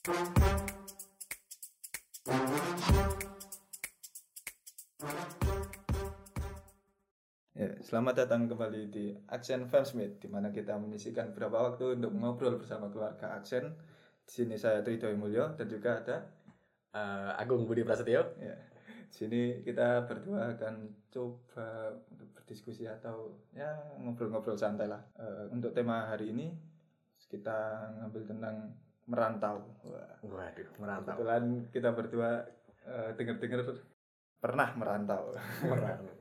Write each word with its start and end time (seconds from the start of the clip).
Ya, 0.00 0.08
selamat 7.84 8.24
datang 8.24 8.48
kembali 8.48 8.88
di 8.88 9.12
Aksen 9.28 9.68
Famsmith, 9.68 10.16
di 10.24 10.32
mana 10.32 10.48
kita 10.48 10.80
menyisikan 10.80 11.36
beberapa 11.36 11.68
waktu 11.68 12.00
untuk 12.00 12.16
mengobrol 12.16 12.56
bersama 12.56 12.88
keluarga 12.88 13.36
Aksen. 13.36 13.76
Di 14.24 14.32
sini 14.40 14.56
saya 14.56 14.80
Tridoy 14.80 15.20
Mulyo 15.20 15.52
dan 15.60 15.68
juga 15.68 16.00
ada 16.00 16.16
Eh, 16.96 17.30
Agung 17.36 17.68
Budi 17.68 17.84
Prasetyo. 17.84 18.40
ya. 18.40 18.56
Di 19.04 19.14
sini 19.14 19.60
kita 19.60 20.08
berdua 20.08 20.56
akan 20.56 20.88
coba 21.12 21.92
untuk 22.08 22.40
berdiskusi 22.40 22.88
atau 22.88 23.36
ya 23.52 23.68
ngobrol-ngobrol 24.00 24.56
santai 24.56 24.88
lah. 24.88 25.04
Eh, 25.20 25.52
untuk 25.52 25.76
tema 25.76 26.08
hari 26.08 26.32
ini 26.32 26.48
kita 27.28 27.92
ngambil 28.00 28.24
tentang 28.26 28.56
merantau. 29.10 29.56
Wah, 29.82 30.14
Waduh, 30.22 30.68
merantau. 30.78 31.18
kebetulan 31.18 31.42
kita 31.68 31.90
berdua 31.90 32.30
eh, 32.80 33.10
dengar-dengar 33.18 33.60
pernah 34.38 34.68
merantau. 34.72 35.34
Merantau. 35.60 36.06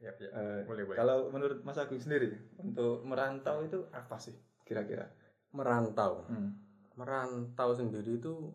Ya, 0.00 0.08
ya. 0.16 0.32
Eh, 0.32 0.64
Boleh, 0.64 0.88
boleh. 0.88 0.96
Kalau 0.96 1.28
menurut 1.28 1.60
Mas 1.60 1.76
Agung 1.76 2.00
sendiri, 2.00 2.32
untuk 2.56 3.04
merantau 3.04 3.60
itu 3.60 3.84
apa 3.92 4.16
sih 4.16 4.32
kira-kira? 4.64 5.04
Merantau. 5.52 6.24
Hmm. 6.24 6.56
Merantau 6.96 7.76
sendiri 7.76 8.16
itu 8.16 8.48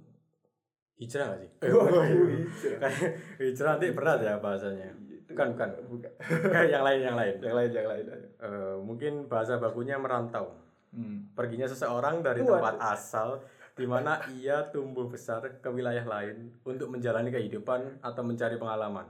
hijrah 0.97 1.37
gak 1.37 1.45
sih? 1.45 1.51
hijrah. 1.61 2.89
hijrah 3.37 3.69
nanti 3.77 3.93
berat 3.93 4.25
ya 4.25 4.41
bahasanya. 4.41 4.89
Itu- 5.05 5.37
Bukan, 5.37 5.53
bukan. 5.53 5.69
bukan. 5.85 6.11
Kayak 6.53 6.69
yang 6.73 6.81
lain, 6.81 6.99
yang 7.03 7.13
lain. 7.15 7.35
Yang 7.37 7.55
lain, 7.61 7.69
yang 7.77 7.87
lain. 7.93 8.05
Eh, 8.41 8.75
mungkin 8.81 9.13
bahasa 9.29 9.61
bakunya 9.61 10.01
merantau. 10.01 10.49
Hmm. 10.95 11.27
Perginya 11.35 11.67
seseorang 11.67 12.23
dari 12.23 12.39
Waduh. 12.39 12.55
tempat 12.55 12.75
asal 12.87 13.43
di 13.75 13.83
mana 13.83 14.23
ia 14.31 14.71
tumbuh 14.71 15.05
besar 15.05 15.59
ke 15.59 15.67
wilayah 15.67 16.07
lain 16.07 16.55
untuk 16.63 16.87
menjalani 16.87 17.27
kehidupan 17.27 17.99
atau 17.99 18.23
mencari 18.23 18.55
pengalaman. 18.55 19.03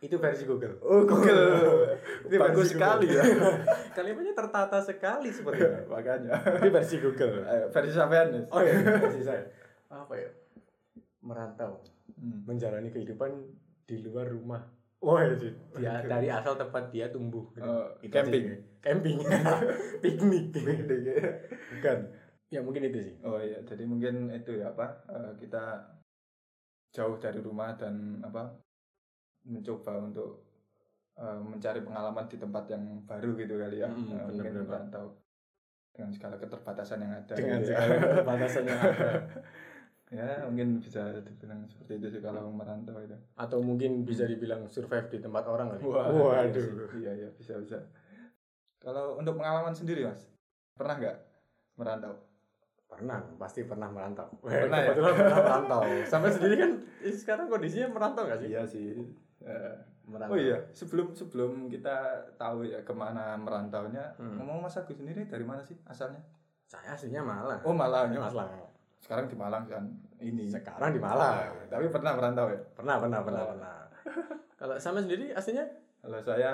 Itu 0.00 0.16
versi 0.16 0.44
Google. 0.44 0.76
Oh, 0.80 1.04
Google. 1.04 1.96
Itu 2.24 2.36
Bagus 2.36 2.72
sekali 2.72 3.08
ya. 3.08 3.20
Kalimatnya 3.96 4.32
tertata 4.32 4.80
sekali 4.80 5.28
sepertinya. 5.28 5.84
Makanya. 5.92 6.36
Itu 6.56 6.68
versi 6.68 6.96
Google. 7.00 7.44
Ayo, 7.44 7.68
versi 7.68 7.92
sampean 7.92 8.28
nih. 8.32 8.44
Oh 8.48 8.60
iya, 8.60 8.76
versi 8.80 9.20
saya. 9.20 9.44
Apa 9.88 10.12
ya? 10.16 10.28
Merantau, 11.20 11.80
Hmm. 12.20 12.44
menjalani 12.44 12.92
kehidupan 12.92 13.32
di 13.84 13.96
luar 14.04 14.28
rumah. 14.28 14.60
Wah, 15.00 15.24
itu 15.24 15.48
dia 15.74 16.04
dari 16.04 16.28
asal 16.28 16.54
tempat 16.54 16.92
dia 16.92 17.08
tumbuh. 17.08 17.48
gitu. 17.52 17.64
Oh, 17.64 17.88
Itu 17.98 18.12
camping. 18.12 18.44
sih. 18.46 18.58
Camping. 18.78 19.16
Piknik. 20.04 20.52
Piknik. 20.52 21.04
Bukan. 21.72 21.98
Ya 22.48 22.60
mungkin 22.60 22.82
itu 22.84 22.98
sih. 23.00 23.14
Oh 23.22 23.38
iya, 23.38 23.62
jadi 23.62 23.84
mungkin 23.84 24.28
itu 24.28 24.60
ya 24.60 24.68
apa? 24.68 25.00
eh, 25.08 25.32
kita 25.38 25.80
jauh 26.90 27.16
dari 27.16 27.40
rumah 27.40 27.72
dan 27.74 28.20
apa? 28.20 28.52
mencoba 29.40 30.04
untuk 30.04 30.44
eh, 31.16 31.38
mencari 31.40 31.80
pengalaman 31.80 32.28
di 32.28 32.36
tempat 32.36 32.68
yang 32.68 32.84
baru 33.08 33.32
gitu 33.34 33.56
kali 33.56 33.80
ya. 33.80 33.88
Mm, 33.88 33.96
Eh, 33.96 34.04
mungkin 34.04 34.36
bener-bener. 34.52 34.64
merantau 34.68 35.06
dengan 35.90 36.12
segala 36.12 36.36
keterbatasan 36.36 36.98
yang 37.00 37.12
ada. 37.14 37.32
Dengan 37.32 37.58
gitu 37.58 37.72
ya. 37.72 37.78
segala 37.80 37.94
keterbatasan 38.04 38.62
yang 38.64 38.78
ada. 38.78 39.10
ya 40.10 40.42
mungkin 40.42 40.82
bisa 40.82 41.06
dibilang 41.22 41.70
seperti 41.70 41.92
itu 42.02 42.06
sih 42.18 42.20
kalau 42.22 42.50
merantau 42.50 42.98
itu. 42.98 43.14
Atau 43.38 43.62
mungkin 43.62 44.02
bisa 44.02 44.26
dibilang 44.26 44.66
survive 44.66 45.06
di 45.06 45.18
tempat 45.22 45.46
orang 45.46 45.70
kali. 45.70 45.86
Iya, 45.86 46.50
sih. 46.50 46.66
iya 46.98 47.12
iya 47.14 47.28
bisa 47.38 47.54
bisa. 47.62 47.78
Kalau 48.82 49.14
untuk 49.20 49.38
pengalaman 49.38 49.70
sendiri 49.70 50.08
mas, 50.08 50.26
pernah 50.74 50.98
nggak 50.98 51.16
merantau? 51.78 52.14
Pernah, 52.90 53.22
pasti 53.38 53.62
pernah 53.62 53.86
merantau. 53.86 54.26
Pernah 54.42 54.78
ya? 54.82 54.90
Pernah 54.90 55.14
merantau. 55.14 55.80
Sampai 56.02 56.34
sendiri 56.34 56.58
kan 56.58 56.70
sekarang 57.06 57.46
kondisinya 57.46 57.86
merantau 57.94 58.26
gak 58.26 58.42
sih? 58.42 58.50
Iya 58.50 58.66
sih. 58.66 58.98
Eh, 59.46 59.74
Merantau. 60.10 60.34
Oh 60.34 60.38
iya, 60.42 60.58
sebelum 60.74 61.14
sebelum 61.14 61.70
kita 61.70 62.26
tahu 62.34 62.66
ya 62.66 62.82
ke 62.82 62.90
mana 62.90 63.38
merantaunya, 63.38 64.10
Hmm. 64.18 64.42
ngomong 64.42 64.66
Mas 64.66 64.74
Agus 64.74 64.98
sendiri 64.98 65.22
dari 65.30 65.46
mana 65.46 65.62
sih 65.62 65.78
asalnya? 65.86 66.18
Saya 66.66 66.98
aslinya 66.98 67.22
Malang. 67.22 67.62
Oh 67.62 67.70
Malang. 67.70 68.10
Ini 68.10 68.18
Malang. 68.18 68.50
Sekarang 69.00 69.26
di 69.26 69.36
Malang 69.36 69.64
kan 69.66 69.84
ini. 70.20 70.44
Sekarang 70.46 70.92
di 70.92 71.00
Malang. 71.00 71.66
Tapi 71.66 71.88
pernah 71.88 72.12
merantau 72.14 72.46
ya? 72.48 72.60
Pernah, 72.76 72.96
pernah, 73.00 73.20
pernah, 73.24 73.42
Oh. 73.42 73.50
pernah. 73.56 73.74
Kalau 74.60 74.76
sama 74.76 75.00
sendiri 75.00 75.32
aslinya 75.32 75.64
Kalau 76.00 76.20
saya 76.20 76.52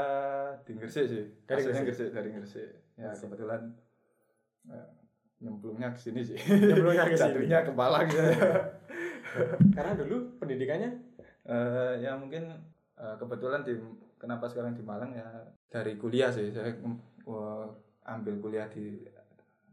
di 0.62 0.72
Gresik 0.74 1.06
sih. 1.06 1.22
Dari 1.46 1.62
Aslinya 1.62 1.82
Gresik? 1.82 2.08
Dari 2.10 2.28
Gresik. 2.30 2.70
Ya 2.96 3.10
Gresik. 3.10 3.26
kebetulan 3.26 3.60
eh, 4.66 4.88
nyemplungnya 5.38 5.94
ke 5.94 6.00
sini 6.00 6.22
sih. 6.22 6.34
Nyemplungnya 6.38 7.06
ke 7.06 7.18
sini. 7.22 7.46
Ke 7.46 7.70
Malang 7.70 8.06
ya. 8.10 8.24
karena 9.76 9.92
dulu 9.94 10.38
pendidikannya 10.38 10.90
Eh, 11.46 11.94
ya 12.02 12.18
mungkin 12.18 12.42
eh, 12.98 13.14
kebetulan 13.22 13.62
di 13.62 13.78
kenapa 14.18 14.50
sekarang 14.50 14.74
di 14.74 14.82
Malang 14.82 15.14
ya 15.14 15.46
dari 15.70 15.94
kuliah 15.94 16.26
sih 16.26 16.50
saya 16.50 16.74
eh, 16.74 17.66
ambil 18.02 18.34
kuliah 18.42 18.66
di 18.66 19.06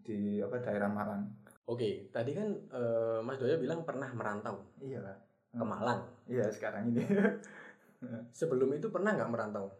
di 0.06 0.38
apa 0.38 0.62
daerah 0.62 0.86
Malang. 0.86 1.26
Oke, 1.66 2.12
tadi 2.12 2.31
kan 2.31 2.47
eh, 2.69 3.19
Mas 3.19 3.40
Doyo 3.40 3.56
bilang 3.56 3.81
pernah 3.81 4.12
merantau 4.12 4.59
Iya 4.78 5.00
lah. 5.00 5.16
ke 5.50 5.63
Malang. 5.63 6.01
Iya 6.25 6.50
sekarang 6.50 6.91
ini. 6.91 7.03
Sebelum 8.35 8.68
itu 8.74 8.90
pernah 8.90 9.16
nggak 9.16 9.31
merantau? 9.31 9.72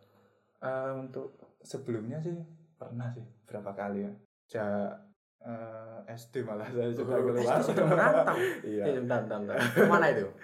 Eh, 0.60 0.92
untuk 0.96 1.36
sebelumnya 1.60 2.18
sih 2.18 2.32
pernah 2.74 3.12
sih 3.12 3.24
berapa 3.44 3.72
kali 3.74 4.08
ya. 4.08 4.12
Ja 4.48 4.66
eh, 5.42 6.00
SD 6.08 6.44
malah 6.44 6.68
saya 6.68 6.88
sudah 6.88 7.16
Oh, 7.16 7.24
keluar. 7.28 7.44
SD 7.60 7.76
sudah 7.76 7.86
merantau. 7.86 8.36
iya. 8.72 8.84
Bentar, 8.88 9.28
bentar, 9.28 9.38
bentar. 9.44 9.56
Ke 9.60 9.84
mana 9.84 10.08
itu? 10.08 10.28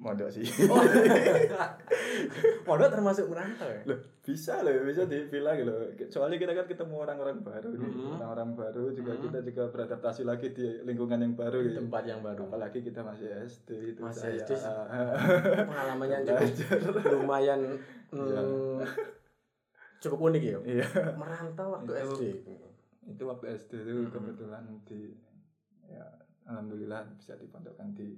Mondok 0.00 0.32
sih. 0.32 0.48
Oh, 0.64 0.80
Pondok 2.66 2.88
termasuk 2.88 3.28
merantau 3.28 3.68
ya? 3.68 3.84
Loh, 3.84 4.00
bisa 4.18 4.60
loh, 4.60 4.72
bisa 4.82 5.04
dibilang 5.04 5.60
loh. 5.60 5.92
Soalnya 6.08 6.36
kita 6.36 6.52
kan 6.54 6.64
ketemu 6.64 6.94
orang-orang 6.98 7.38
baru 7.40 7.68
nih. 7.70 7.84
Mhm. 7.84 8.16
Orang-orang 8.16 8.50
baru 8.54 8.84
juga 8.90 9.12
Mhm. 9.12 9.22
kita 9.22 9.38
juga 9.42 9.62
beradaptasi 9.68 10.22
lagi 10.24 10.50
di 10.50 10.64
lingkungan 10.82 11.20
yang 11.20 11.34
baru 11.34 11.60
Di 11.60 11.66
gitu. 11.68 11.78
tempat 11.84 12.02
yang 12.06 12.20
baru. 12.20 12.48
Apalagi 12.48 12.80
kita 12.80 13.00
masih 13.02 13.28
SD 13.44 13.68
itu 13.90 14.00
Masih 14.00 14.20
saya. 14.22 14.40
SD 14.40 14.50
sih. 14.56 14.72
Pengalamannya 15.68 16.18
cukup 16.22 16.40
Belajar. 16.40 16.78
lumayan 17.12 17.60
Iya. 18.10 18.40
hmm, 18.42 18.82
cukup 20.00 20.18
unik 20.26 20.42
ya. 20.42 20.58
Iya. 20.64 20.86
Merantau 21.14 21.66
waktu 21.72 21.92
Itu- 21.92 22.00
SD. 22.10 22.22
Itu 23.06 23.22
waktu 23.26 23.46
SD 23.54 23.72
itu 23.78 23.92
Mhm. 24.00 24.10
kebetulan 24.10 24.64
di 24.82 25.12
ya 25.86 26.06
alhamdulillah 26.44 27.04
bisa 27.12 27.34
dipondokkan 27.34 27.92
di 27.92 28.14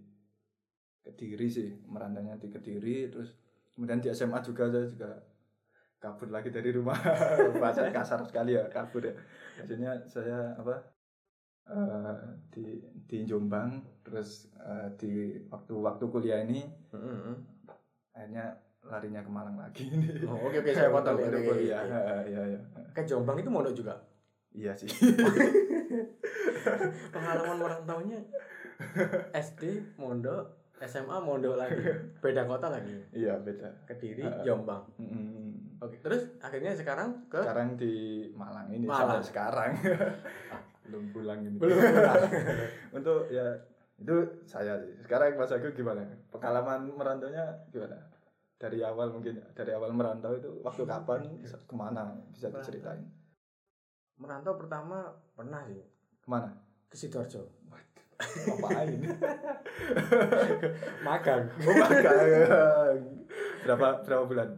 Kediri 1.02 1.46
sih, 1.46 1.68
merantaunya 1.84 2.36
di 2.36 2.46
Kediri 2.46 3.10
terus 3.10 3.34
kemudian 3.74 3.98
di 3.98 4.08
SMA 4.08 4.38
juga 4.40 4.68
saya 4.68 4.86
juga 4.86 5.10
kabur 5.98 6.28
lagi 6.28 6.48
dari 6.48 6.70
rumah 6.70 6.94
bahasa 7.62 7.88
kasar 7.88 8.20
sekali 8.22 8.54
ya 8.54 8.68
kabur 8.68 9.02
ya 9.02 9.12
maksudnya 9.56 9.90
saya 10.04 10.52
apa 10.54 10.74
eh, 11.64 12.16
di 12.50 12.64
di 13.06 13.16
Jombang 13.22 13.80
terus 14.02 14.50
eh, 14.56 14.88
di 14.94 15.10
waktu 15.46 15.72
waktu 15.72 16.04
kuliah 16.06 16.42
ini 16.42 16.62
Mm-mm. 16.90 17.34
akhirnya 18.12 18.44
larinya 18.82 19.22
ke 19.22 19.30
Malang 19.30 19.56
lagi 19.56 19.86
ini 19.86 20.26
Oh, 20.26 20.36
oke 20.42 20.58
saya 20.66 20.90
potong. 20.92 21.14
Untuk 21.22 21.32
Oke, 21.32 21.38
oke, 21.38 21.48
kuliah 21.54 21.80
oke. 21.80 21.94
Eh, 21.94 22.22
iya 22.34 22.42
iya 22.50 22.58
Ke 22.90 23.00
Jombang 23.02 23.38
itu 23.38 23.48
mondok 23.48 23.72
juga. 23.72 23.94
iya 24.52 24.74
sih 24.74 24.90
Pengalaman 27.14 27.56
merantaunya 27.58 28.18
SD 29.32 29.94
mondok, 29.94 30.61
SMA 30.82 31.16
mondok 31.18 31.54
lagi, 31.54 31.78
beda 32.18 32.42
kota 32.42 32.66
lagi. 32.68 32.96
iya 33.12 33.34
beda. 33.36 33.70
Kediri, 33.84 34.22
Ah. 34.22 34.42
Jombang. 34.42 34.82
Mm, 34.98 35.78
Oke, 35.78 35.98
terus 35.98 36.26
akhirnya 36.38 36.70
sekarang 36.72 37.26
ke? 37.26 37.38
Sekarang 37.38 37.74
di 37.74 37.94
Malang 38.32 38.66
ini 38.68 38.84
Malang. 38.84 39.18
sampai 39.18 39.22
sekarang. 39.24 39.70
Belum 40.86 41.04
pulang 41.10 41.38
ini. 41.40 41.56
Belum 41.56 41.78
pulang. 41.78 42.22
untuk 42.96 43.26
ya 43.28 43.46
itu 43.96 44.14
saya 44.42 44.74
sih. 44.78 44.90
Sekarang 45.00 45.34
Mas 45.34 45.50
Agus 45.50 45.70
gimana? 45.72 46.02
Pengalaman 46.28 46.86
merantaunya 46.88 47.46
gimana? 47.70 47.94
Dari 48.58 48.78
awal 48.78 49.10
mungkin 49.10 49.38
dari 49.54 49.70
awal 49.70 49.90
merantau 49.90 50.34
itu 50.34 50.50
waktu 50.60 50.82
kapan 50.82 51.22
ke 51.42 51.74
mana? 51.74 52.14
Bisa 52.30 52.46
diceritain. 52.48 53.02
Merantau 54.16 54.54
pertama 54.54 55.10
pernah 55.32 55.62
sih. 55.64 55.82
Ke 56.18 56.28
mana? 56.28 56.50
Ke 56.86 56.94
Sidoarjo. 56.94 57.42
Ngapain 58.22 58.88
Magang. 61.02 61.42
oh 61.58 61.74
magang 61.74 62.98
berapa 63.62 63.86
berapa 64.02 64.24
bulan 64.24 64.48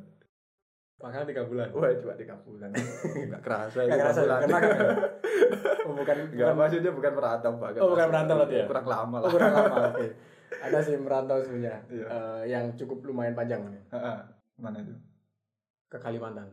Magang 0.95 1.27
tiga 1.27 1.43
bulan. 1.45 1.69
wah 1.71 1.91
cuma 1.93 2.15
tiga 2.15 2.35
bulan 2.39 2.71
nggak 2.73 3.41
kerasa 3.41 3.79
Nggak 3.83 3.99
kerasa, 4.01 4.21
bulan 4.21 4.41
bukan 4.41 4.51
magang 4.51 4.75
ya? 4.75 4.93
Oh, 5.85 5.93
bukan, 5.93 6.17
Nggak, 6.17 6.33
bukan 6.33 6.57
maksudnya 6.57 6.93
bukan 6.93 7.13
merantau 7.13 7.51
bahkan 7.55 7.79
Oh, 7.79 7.89
bukan 7.91 8.07
merantau 8.09 8.35
berarti 8.39 8.57
ya? 8.57 8.65
kurang 8.65 8.87
lama 8.87 9.15
Oh, 9.15 9.21
lah 9.21 9.31
kurang 9.31 9.53
lama. 9.53 9.77
Oke. 9.91 10.07
Ada 10.55 10.79
sih 10.81 10.95
merantau 10.97 11.37
sebenarnya. 11.39 11.77
Iya. 11.87 12.07
Eh, 12.09 12.43
yang 12.49 12.65
cukup 12.75 12.99
lumayan 13.05 13.35
panjang 13.35 13.61
nih. 13.67 13.83
Mana 14.57 14.79
itu 14.81 14.95
Ke 15.87 15.99
Kalimantan. 15.99 16.49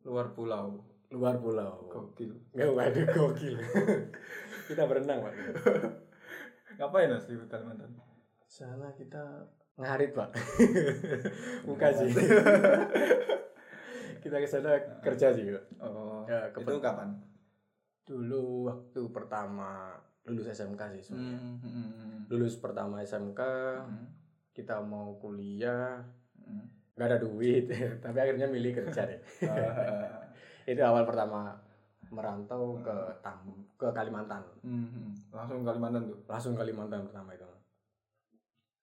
luar 0.00 0.30
pulau 0.30 0.78
Luar 1.10 1.34
pulau. 1.42 1.90
gokil 1.90 2.30
Nggak, 2.54 2.70
waduh 2.70 3.06
gokil. 3.10 3.58
Kita 4.70 4.86
berenang, 4.86 5.26
Pak. 5.26 5.34
Ngapain 6.78 7.10
mas 7.10 7.26
di 7.26 7.34
Kalimantan? 7.50 7.90
Sana 8.46 8.88
kita 8.94 9.20
ngarit 9.76 10.14
pak. 10.16 10.30
Bukan 11.68 11.92
sih. 11.92 12.10
kita 14.22 14.36
ke 14.38 14.48
sana 14.48 14.78
kerja 15.02 15.34
sih 15.34 15.50
Kak. 15.50 15.64
Oh, 15.82 16.24
Ya, 16.24 16.48
itu 16.54 16.74
kapan? 16.80 17.20
Dulu 18.06 18.70
waktu 18.70 19.00
pertama 19.10 19.92
lulus 20.28 20.52
SMK 20.52 20.80
sih 20.96 21.02
sebenarnya. 21.10 21.36
Hmm, 21.36 21.56
hmm, 21.58 21.90
hmm, 21.90 22.18
Lulus 22.30 22.54
pertama 22.60 23.00
SMK, 23.02 23.40
hmm, 23.82 24.06
kita 24.52 24.78
mau 24.84 25.16
kuliah, 25.16 26.04
hmm. 26.36 26.94
nggak 26.96 27.08
ada 27.08 27.18
duit, 27.18 27.66
tapi 28.04 28.18
akhirnya 28.20 28.46
milih 28.46 28.72
kerja 28.76 29.08
deh. 29.08 29.20
Itu 30.66 30.80
awal 30.82 31.04
pertama 31.08 31.54
merantau 32.10 32.74
ke 32.82 32.96
Tam 33.22 33.38
ke 33.78 33.86
Kalimantan. 33.94 34.42
hmm, 34.66 34.86
hmm. 34.90 35.10
Langsung 35.30 35.62
Kalimantan 35.62 36.10
tuh. 36.10 36.18
Langsung 36.26 36.52
Kalimantan 36.58 37.06
pertama 37.06 37.30
itu. 37.32 37.46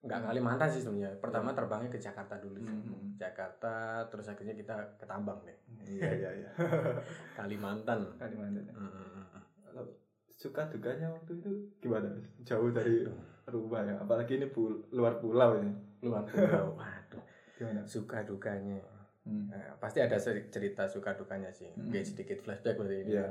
Nggak 0.08 0.32
Kalimantan 0.32 0.70
sih 0.72 0.80
sebenarnya. 0.80 1.20
Pertama 1.20 1.52
terbangnya 1.52 1.92
ke 1.92 2.00
Jakarta 2.00 2.40
dulu 2.40 2.56
sih. 2.64 2.72
Hmm. 2.72 3.18
Jakarta, 3.20 4.06
terus 4.08 4.32
akhirnya 4.32 4.56
kita 4.56 4.76
ke 4.96 5.04
Tambang 5.04 5.44
deh. 5.44 5.58
Iya 5.84 6.10
iya 6.16 6.30
iya. 6.46 6.52
Kalimantan. 7.40 8.16
Kalimantan. 8.16 8.64
ya. 8.64 8.74
Mm, 8.74 8.88
mm, 8.88 9.10
mm. 9.12 9.42
Kalau 9.68 9.84
suka 10.32 10.62
dukanya 10.72 11.12
waktu 11.12 11.32
itu 11.42 11.52
gimana? 11.84 12.08
Jauh 12.48 12.72
dari 12.72 13.04
rumah 13.50 13.84
ya. 13.84 14.00
Apalagi 14.00 14.40
ini 14.40 14.48
pul 14.48 14.88
luar 14.96 15.20
pulau 15.20 15.60
ya. 15.60 15.68
Luar 16.06 16.24
pulau. 16.24 16.78
Waduh, 16.80 17.24
Gimana? 17.60 17.82
suka 17.84 18.24
dukanya. 18.24 18.80
Hmm. 19.28 19.52
Eh, 19.52 19.76
pasti 19.78 20.00
ada 20.00 20.16
cerita 20.24 20.88
suka 20.88 21.12
dukanya 21.14 21.52
sih. 21.52 21.68
Hmm. 21.70 21.92
Kayak 21.92 22.08
sedikit 22.08 22.38
flashback 22.42 22.80
berarti 22.80 23.04
ini. 23.04 23.12
Iya. 23.12 23.28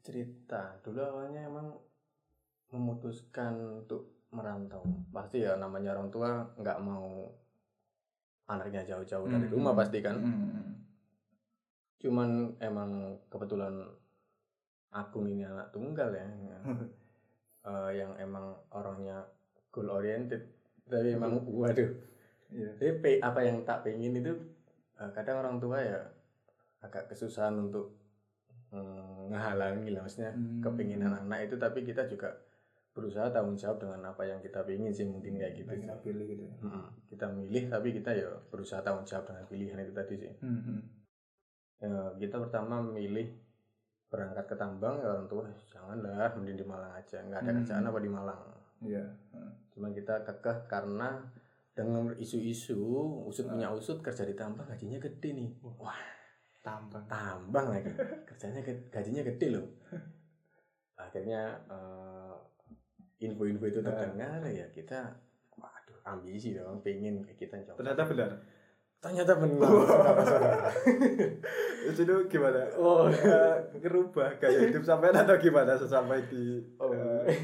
Cerita 0.00 0.80
dulu 0.80 1.00
awalnya 1.00 1.44
emang 1.44 1.76
memutuskan 2.70 3.54
untuk 3.78 4.24
merantau. 4.32 4.80
Pasti 5.08 5.40
ya 5.40 5.54
namanya 5.54 5.92
orang 5.92 6.08
tua 6.08 6.28
nggak 6.56 6.78
mau 6.80 7.28
anaknya 8.46 8.84
jauh-jauh 8.84 9.24
dari 9.26 9.46
Hmm. 9.46 9.54
rumah 9.54 9.72
pasti 9.72 10.00
kan. 10.00 10.16
Hmm. 10.16 10.80
Cuman 11.96 12.56
emang 12.58 12.90
kebetulan 13.28 13.84
Agung 14.90 15.26
ini 15.26 15.42
anak 15.42 15.68
tunggal 15.70 16.08
ya. 16.08 16.24
Eh, 17.64 17.96
yang 17.96 18.12
emang 18.20 18.52
orangnya 18.70 19.24
goal 19.72 19.88
oriented. 19.88 20.44
Tapi 20.84 21.16
emang 21.16 21.40
waduh 21.48 21.88
Iya. 22.52 22.76
Jadi 22.76 22.92
pe- 23.00 23.22
apa 23.24 23.40
yang 23.40 23.64
tak 23.64 23.80
pengen 23.82 24.20
itu 24.20 24.36
kadang 24.96 25.36
orang 25.38 25.56
tua 25.58 25.78
ya 25.78 26.00
agak 26.80 27.08
kesusahan 27.08 27.56
untuk 27.58 27.94
mm, 28.70 29.28
ngehalangi 29.28 29.90
lah 29.90 30.02
maksudnya 30.02 30.30
Hmm. 30.30 30.60
kepinginan 30.60 31.12
anak 31.16 31.46
itu 31.46 31.56
tapi 31.56 31.82
kita 31.82 32.04
juga 32.04 32.30
berusaha 32.90 33.26
tanggung 33.28 33.54
jawab 33.54 33.80
dengan 33.80 34.06
apa 34.06 34.22
yang 34.22 34.38
kita 34.38 34.62
pengen 34.62 34.88
sih 34.88 35.02
mungkin 35.02 35.34
kayak 35.34 35.54
gitu 35.56 35.66
Yang 35.66 35.74
sih. 35.74 35.82
kita 35.82 35.96
pilih 36.00 36.26
gitu. 36.28 36.42
ya. 36.44 36.54
Mm-mm. 36.62 36.86
kita 37.08 37.26
milih 37.28 37.64
tapi 37.68 37.88
kita 37.92 38.10
ya 38.12 38.30
berusaha 38.48 38.80
tanggung 38.80 39.02
jawab 39.04 39.24
dengan 39.26 39.44
pilihan 39.44 39.78
itu 39.80 39.92
tadi 39.92 40.14
sih 40.16 40.32
Hmm. 40.38 40.60
hmm. 40.60 40.80
ya, 41.80 41.92
kita 42.16 42.36
pertama 42.38 42.76
milih 42.80 43.28
berangkat 44.06 44.46
ke 44.46 44.54
tambang 44.54 44.94
ya 44.96 45.10
orang 45.10 45.26
tua 45.26 45.42
janganlah 45.66 46.30
mending 46.32 46.54
di 46.54 46.64
Malang 46.64 46.92
aja 46.92 47.18
nggak 47.20 47.40
ada 47.40 47.50
Hmm. 47.50 47.58
kerjaan 47.60 47.84
apa 47.84 47.98
di 47.98 48.10
Malang 48.12 48.40
Iya. 48.80 49.04
Hmm. 49.32 49.50
cuma 49.68 49.90
kita 49.90 50.22
kekeh 50.22 50.58
karena 50.64 51.18
dengan 51.74 52.14
isu-isu 52.14 52.78
usut 53.26 53.44
punya 53.44 53.66
usut 53.68 53.98
kerja 53.98 54.22
di 54.22 54.32
tambang 54.32 54.64
gajinya 54.64 54.96
gede 54.96 55.28
nih 55.32 55.50
wah 55.76 55.98
Tambang. 56.62 57.04
tambang 57.04 57.66
lagi 57.68 57.90
kerjanya 58.30 58.62
gajinya 58.88 59.22
gede 59.22 59.46
loh 59.52 59.66
akhirnya 60.94 61.60
eh, 61.66 62.34
info-info 63.20 63.64
itu 63.66 63.80
Nah. 63.80 63.90
terdengar 63.90 64.40
ya 64.46 64.64
kita 64.70 65.12
waduh 65.52 65.98
ambisi 66.04 66.54
dong 66.54 66.80
pengen 66.80 67.26
kita 67.34 67.58
coba 67.64 67.76
Ternyata 67.76 68.02
benar. 68.06 68.30
ternyata 68.98 69.32
benar 69.36 69.68
itu 71.84 72.14
gimana? 72.26 72.64
oh 72.74 73.10
Eh, 73.10 73.56
ngerubah 73.76 74.38
gaya 74.38 74.64
hidup 74.64 74.80
sampai 74.80 75.12
atau 75.12 75.36
gimana 75.36 75.74
sesampai 75.74 76.24
di 76.24 76.64
Oh. 76.78 76.88
eh, 76.90 77.36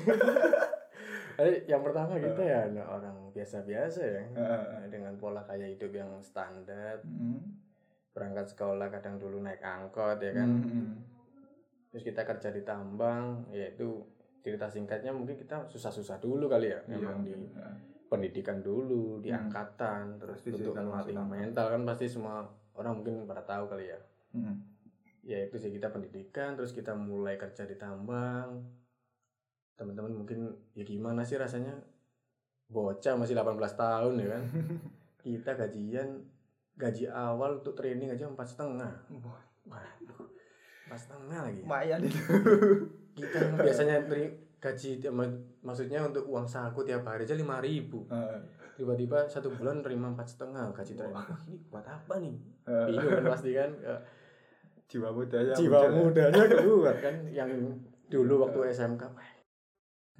Eh, 1.40 1.64
yang 1.64 1.80
pertama 1.80 2.20
kita 2.20 2.42
ya 2.42 2.68
anak 2.68 2.84
orang 2.84 3.16
biasa-biasa 3.32 4.00
ya 4.04 4.22
dengan 4.86 5.16
pola 5.16 5.40
gaya 5.40 5.64
hidup 5.64 5.88
yang 5.90 6.12
standar 6.20 7.00
hmm. 7.00 7.40
berangkat 8.12 8.52
sekolah 8.52 8.92
kadang 8.92 9.16
dulu 9.16 9.40
naik 9.40 9.64
angkot 9.64 10.20
ya 10.20 10.36
kan 10.36 10.48
Hmm, 10.50 10.68
hmm. 10.68 10.90
terus 11.88 12.04
kita 12.04 12.22
kerja 12.22 12.52
di 12.52 12.60
tambang 12.60 13.48
yaitu 13.48 14.04
cerita 14.40 14.68
singkatnya 14.68 15.12
mungkin 15.12 15.34
kita 15.34 15.64
susah-susah 15.66 16.20
dulu 16.20 16.44
kali 16.44 16.72
ya 16.72 16.80
Iya. 16.84 16.92
memang 16.92 17.24
di 17.24 17.32
Eh, 17.32 17.76
pendidikan 18.06 18.60
dulu 18.60 19.22
di 19.22 19.30
Hmm. 19.30 19.46
angkatan 19.46 20.18
terus 20.18 20.44
untuk 20.44 20.74
melatih 20.76 21.14
mental 21.16 21.66
kan 21.70 21.82
pasti 21.86 22.04
semua 22.04 22.42
orang 22.74 23.00
mungkin 23.00 23.24
pada 23.24 23.40
tahu 23.40 23.64
kali 23.64 23.88
ya 23.88 24.00
hmm. 24.34 24.56
ya 25.22 25.38
itu 25.46 25.56
sih 25.56 25.70
kita 25.70 25.88
pendidikan 25.88 26.52
terus 26.52 26.74
kita 26.74 26.92
mulai 26.92 27.38
kerja 27.38 27.64
di 27.64 27.78
tambang 27.78 28.60
teman-teman 29.80 30.12
mungkin 30.14 30.38
ya 30.72 30.84
gimana 30.84 31.24
sih 31.24 31.34
rasanya? 31.34 31.72
Bocah 32.68 33.16
masih 33.16 33.32
18 33.32 33.56
tahun 33.74 34.12
ya 34.14 34.28
kan? 34.28 34.42
Kita 35.24 35.56
gajian 35.56 36.20
gaji 36.76 37.08
awal 37.08 37.58
untuk 37.58 37.72
training 37.72 38.08
aja 38.08 38.24
empat 38.24 38.46
setengah. 38.46 38.92
Empat 40.86 40.98
setengah 40.98 41.38
lagi. 41.44 41.60
Lumayan 41.60 42.00
itu. 42.02 42.20
kita 43.10 43.36
yang 43.36 43.56
biasanya 43.58 43.96
teri- 44.06 44.36
gaji 44.56 45.02
mak- 45.08 45.60
maksudnya 45.60 46.00
untuk 46.00 46.24
uang 46.26 46.44
saku 46.44 46.80
tiap 46.82 47.04
hari 47.04 47.24
aja 47.24 47.32
lima 47.32 47.58
ribu. 47.58 48.04
Tiba-tiba 48.74 49.24
satu 49.26 49.50
bulan 49.50 49.80
terima 49.80 50.08
empat 50.08 50.24
setengah 50.30 50.72
gaji 50.72 50.92
training. 50.94 51.16
Wah, 51.16 51.40
ini 51.44 51.56
buat 51.68 51.84
apa 51.84 52.14
nih? 52.16 52.32
Bingung 52.86 53.12
kan 53.12 53.24
pasti 53.28 53.50
kan? 53.52 53.70
Eh, 53.76 54.00
jiwa 54.86 55.08
mudanya 55.10 55.52
jiwa 55.52 55.80
mudanya 55.86 56.42
keluar 56.46 56.96
kan? 56.96 57.14
Yang 57.28 57.76
dulu 58.08 58.42
waktu 58.42 58.72
SMK 58.72 59.02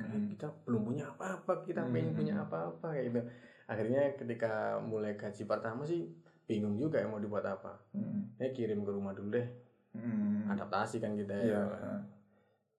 Hmm. 0.03 0.27
kita 0.29 0.47
belum 0.63 0.83
punya 0.85 1.05
apa-apa 1.07 1.63
kita 1.63 1.85
pengen 1.85 2.11
Hmm. 2.11 2.19
punya 2.19 2.35
apa-apa 2.39 2.87
kayak 2.91 3.05
gitu 3.09 3.21
akhirnya 3.65 4.01
ketika 4.15 4.53
mulai 4.77 5.15
gaji 5.15 5.45
pertama 5.45 5.85
sih 5.85 6.09
bingung 6.43 6.75
juga 6.75 6.99
ya 6.99 7.07
mau 7.07 7.19
dibuat 7.19 7.45
apa 7.45 7.79
Hmm. 7.91 8.33
ya 8.37 8.51
kirim 8.51 8.81
ke 8.81 8.91
rumah 8.91 9.13
dulu 9.13 9.31
deh 9.33 9.47
Hmm. 9.91 10.47
adaptasi 10.47 10.99
kan 10.99 11.15
kita 11.15 11.35
ya 11.35 11.63
eh. 11.63 12.01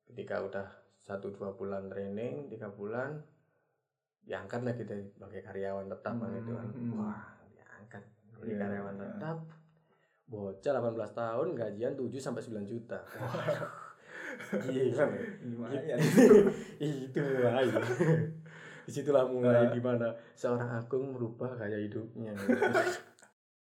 ketika 0.06 0.40
udah 0.40 0.68
satu 0.98 1.30
dua 1.30 1.52
bulan 1.52 1.88
training 1.88 2.48
tiga 2.48 2.68
bulan 2.68 3.20
diangkat 4.22 4.62
lah 4.62 4.74
kita 4.74 4.94
sebagai 5.10 5.42
karyawan 5.42 5.88
tetap 5.88 6.14
kan 6.14 6.32
itu 6.32 6.52
kan 6.52 6.68
Hmm. 6.70 6.94
wah 6.94 7.22
diangkat 7.50 8.04
jadi 8.36 8.50
Iya, 8.50 8.60
karyawan 8.60 8.96
iya. 8.96 9.04
tetap 9.08 9.38
bocah 10.26 10.72
18 10.74 11.12
tahun 11.12 11.48
gajian 11.54 11.94
7 11.94 12.16
sampai 12.18 12.40
9 12.40 12.64
juta 12.66 13.00
gila 14.62 15.04
men. 15.08 15.22
Lumayan. 15.46 15.98
itu 16.78 17.20
mulai 17.42 17.66
di 18.82 18.90
situlah 18.90 19.24
mulai 19.24 19.66
Nah. 19.66 19.72
di 19.72 19.80
mana 19.80 20.08
seorang 20.34 20.68
agung 20.74 21.14
merubah 21.14 21.54
gaya 21.56 21.78
hidupnya 21.78 22.34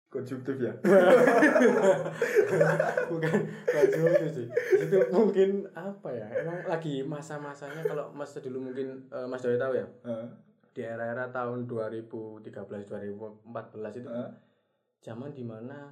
Konsumtif 0.06 0.54
ya. 0.62 0.70
bukan 3.11 3.35
itu 3.66 4.26
sih 4.32 4.46
itu 4.78 4.96
mungkin 5.11 5.66
apa 5.75 6.08
ya 6.08 6.26
emang 6.40 6.62
lagi 6.64 7.02
masa-masanya 7.02 7.82
kalau 7.82 8.14
mas 8.14 8.32
dulu 8.38 8.70
mungkin 8.70 9.02
eh, 9.11 9.26
mas 9.26 9.42
Doi 9.42 9.58
tahu 9.58 9.75
ya 9.76 9.87
Eh, 10.06 10.26
di 10.73 10.80
era-era 10.85 11.26
tahun 11.28 11.66
2013 11.66 12.46
2014 12.87 13.99
itu 13.99 14.08
eh. 14.08 14.30
zaman 15.02 15.32
di 15.32 15.42
mana 15.42 15.90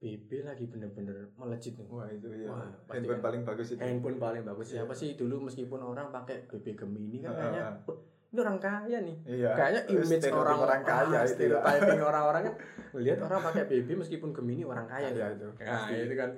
BB 0.00 0.42
lagi 0.42 0.64
bener-bener 0.64 1.28
melejit 1.34 1.76
nih 1.76 1.84
Wah 1.86 2.08
itu 2.08 2.24
ya. 2.30 2.48
Wah, 2.48 2.64
Handphone 2.88 3.04
kan. 3.14 3.22
paling 3.22 3.42
bagus 3.44 3.68
itu. 3.70 3.78
handphone 3.78 4.16
paling 4.16 4.42
bagus 4.42 4.66
Iya. 4.66 4.74
siapa 4.80 4.94
sih 4.94 5.12
dulu 5.12 5.44
meskipun 5.44 5.76
orang 5.78 6.08
pakai 6.08 6.44
BB 6.46 6.72
Gemini 6.74 7.20
kan 7.20 7.32
kayaknya 7.32 7.62
ah. 7.62 7.74
"Wah, 7.84 7.96
ini 8.26 8.38
orang 8.38 8.58
kaya 8.58 8.98
nih 8.98 9.16
Iya. 9.28 9.50
kayaknya 9.52 9.80
image 9.90 10.08
Stereotip 10.18 10.40
orang 10.40 10.58
orang 10.58 10.80
kaya 10.82 10.96
ah, 10.96 11.04
itu 11.04 11.12
ya. 11.12 11.22
stereotyping 11.28 12.00
orang-orang 12.00 12.42
kan 12.42 12.54
melihat 12.94 13.18
orang 13.20 13.40
pakai 13.42 13.62
BB 13.66 13.88
meskipun 13.94 14.30
Gemini 14.32 14.62
orang 14.64 14.86
kaya 14.86 15.08
tuh. 15.10 15.20
itu. 15.20 15.48
nah 15.60 15.84
itu 15.86 16.14
kan 16.14 16.30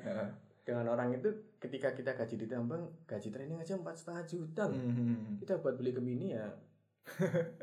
dengan 0.62 0.86
orang 0.88 1.08
itu 1.12 1.28
ketika 1.56 1.90
kita 1.90 2.10
gaji 2.12 2.34
ditambang 2.36 2.82
gaji 3.04 3.28
training 3.28 3.56
aja 3.56 3.74
empat 3.74 3.94
setengah 3.94 4.22
juta 4.24 4.62
loh. 4.64 4.74
Hmm. 4.76 5.38
kita 5.38 5.58
buat 5.58 5.74
beli 5.74 5.90
Gemini 5.90 6.34
ya 6.34 6.50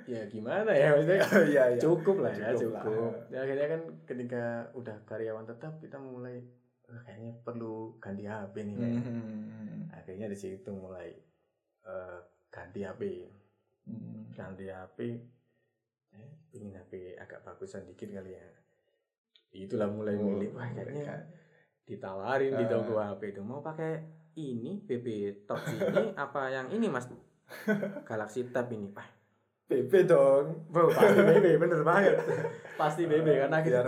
ya 0.05 0.21
gimana 0.27 0.69
ya 0.69 0.93
maksudnya 0.93 1.23
Iya 1.49 1.63
iya. 1.73 1.79
cukup 1.79 2.21
lah 2.21 2.31
ya 2.31 2.51
Cukup 2.53 2.71
lah. 2.71 2.83
cukup 2.83 3.13
ya, 3.27 3.37
akhirnya 3.41 3.67
kan 3.67 3.81
ketika 4.05 4.43
udah 4.73 4.95
karyawan 5.03 5.45
tetap 5.45 5.73
kita 5.77 5.95
mulai 5.95 6.43
"Wah, 6.85 6.99
kayaknya 7.01 7.33
perlu 7.39 7.73
ganti 7.97 8.23
HP 8.23 8.55
nih 8.61 8.75
kayaknya." 8.75 9.01
Hmm. 9.01 9.79
akhirnya 9.89 10.27
di 10.27 10.37
situ 10.37 10.69
mulai 10.69 11.09
eh, 11.83 12.19
ganti 12.47 12.81
HP 12.81 13.01
Hmm. 13.83 14.29
ganti 14.29 14.65
HP 14.65 14.99
eh, 16.11 16.29
ingin 16.51 16.75
HP 16.75 16.93
agak 17.15 17.41
bagusan 17.41 17.83
dikit 17.83 18.05
kali 18.07 18.31
ya 18.31 18.45
itulah 19.51 19.89
mulai 19.89 20.13
Oh, 20.13 20.29
milih 20.29 20.53
wah 20.53 20.67
kayaknya 20.67 20.85
mereka. 21.01 21.15
ditawarin 21.83 22.53
di 22.53 22.63
Ah. 22.63 22.69
toko 22.71 22.93
HP 22.95 23.33
itu 23.33 23.41
mau 23.41 23.59
pakai 23.59 23.97
ini 24.35 24.77
BB 24.79 25.07
top 25.43 25.57
ini 25.67 26.13
apa 26.21 26.41
yang 26.49 26.69
ini 26.69 26.85
mas 26.85 27.09
Galaxy 28.05 28.45
Tab 28.45 28.69
ini. 28.69 28.93
Wah, 28.93 29.09
BB 29.69 30.09
dong. 30.09 30.65
bro, 30.73 30.89
pasti 30.89 31.21
BB, 31.21 31.61
bener 31.61 31.81
banget. 31.85 32.17
Pasti 32.79 33.05
BB 33.05 33.27
karena 33.45 33.59
kita 33.61 33.85
Biar 33.85 33.87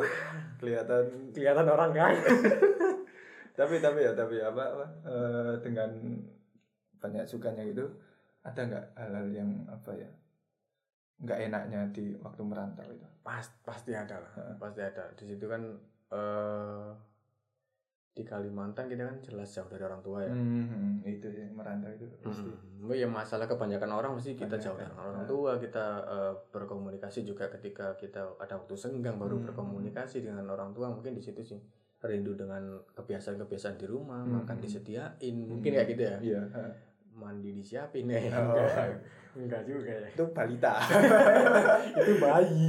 kelihatan 0.62 1.04
kelihatan 1.34 1.66
orang 1.66 1.90
kaya. 1.90 2.22
tapi 3.58 3.82
tapi 3.82 4.06
ya 4.06 4.14
tapi 4.14 4.38
apa, 4.38 4.62
apa 4.62 4.86
eh, 5.10 5.54
dengan 5.66 5.90
banyak 7.02 7.26
sukanya 7.26 7.66
itu 7.66 7.82
ada 8.46 8.62
nggak 8.62 8.86
hal-hal 8.94 9.28
yang 9.34 9.50
apa 9.66 9.92
ya 9.98 10.10
nggak 11.22 11.40
enaknya 11.50 11.82
di 11.94 12.14
waktu 12.22 12.42
merantau 12.46 12.86
itu 12.90 13.06
Pas, 13.22 13.46
pasti 13.62 13.94
ada 13.94 14.18
lah, 14.18 14.34
Heeh. 14.34 14.56
pasti 14.58 14.82
ada. 14.82 15.06
Di 15.14 15.24
situ 15.30 15.46
kan 15.46 15.62
eh 16.14 16.90
di 18.12 18.28
Kalimantan 18.28 18.92
kita 18.92 19.08
kan 19.08 19.18
jelas 19.24 19.50
jauh 19.56 19.70
dari 19.72 19.86
orang 19.88 20.02
tua 20.04 20.26
ya. 20.26 20.34
Hmm, 20.34 21.00
itu 21.06 21.32
sih 21.32 21.48
Hmm. 22.92 23.00
Ya 23.00 23.08
masalah 23.08 23.46
kebanyakan 23.46 23.90
orang 23.90 24.12
mesti 24.14 24.34
kita 24.34 24.56
jauh 24.56 24.74
dari 24.74 24.86
Kebanyakan, 24.86 25.00
orang 25.02 25.18
ya. 25.18 25.28
tua, 25.28 25.52
kita 25.58 25.86
eh, 26.04 26.34
berkomunikasi 26.50 27.20
juga 27.22 27.46
ketika 27.50 27.96
kita 27.96 28.22
ada 28.36 28.54
waktu 28.56 28.76
senggang 28.76 29.16
baru 29.16 29.38
Hmm. 29.38 29.48
berkomunikasi 29.48 30.22
dengan 30.22 30.46
orang 30.48 30.72
tua 30.72 30.88
mungkin 30.88 31.12
di 31.12 31.22
situ 31.22 31.42
sih 31.42 31.60
rindu 32.00 32.34
dengan 32.34 32.66
kebiasaan-kebiasaan 32.92 33.76
di 33.76 33.86
rumah, 33.86 34.20
Hmm. 34.20 34.42
makan 34.42 34.58
disediain, 34.58 35.36
mungkin 35.40 35.72
kayak 35.72 35.88
gitu 35.88 36.04
ya. 36.04 36.18
heeh. 36.18 36.72
Mandi 37.12 37.52
disiapin 37.54 38.08
ya. 38.08 38.18
Oh. 38.34 38.56
Enggak. 38.56 38.98
Enggak 39.32 39.62
juga 39.64 39.92
ya. 39.94 40.08
itu 40.10 40.24
balita 40.28 40.74
itu 42.00 42.14
bayi 42.18 42.68